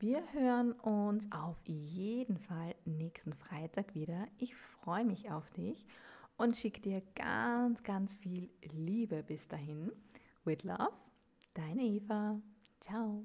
Wir 0.00 0.22
hören 0.32 0.72
uns 0.72 1.30
auf 1.30 1.58
jeden 1.64 2.38
Fall 2.38 2.74
nächsten 2.84 3.34
Freitag 3.34 3.94
wieder. 3.94 4.26
Ich 4.38 4.56
freue 4.56 5.04
mich 5.04 5.30
auf 5.30 5.48
dich 5.50 5.86
und 6.42 6.56
schicke 6.56 6.80
dir 6.80 7.02
ganz, 7.14 7.84
ganz 7.84 8.14
viel 8.14 8.50
Liebe 8.72 9.22
bis 9.22 9.46
dahin. 9.46 9.92
With 10.44 10.64
love, 10.64 10.92
deine 11.54 11.82
Eva. 11.82 12.40
Ciao. 12.80 13.24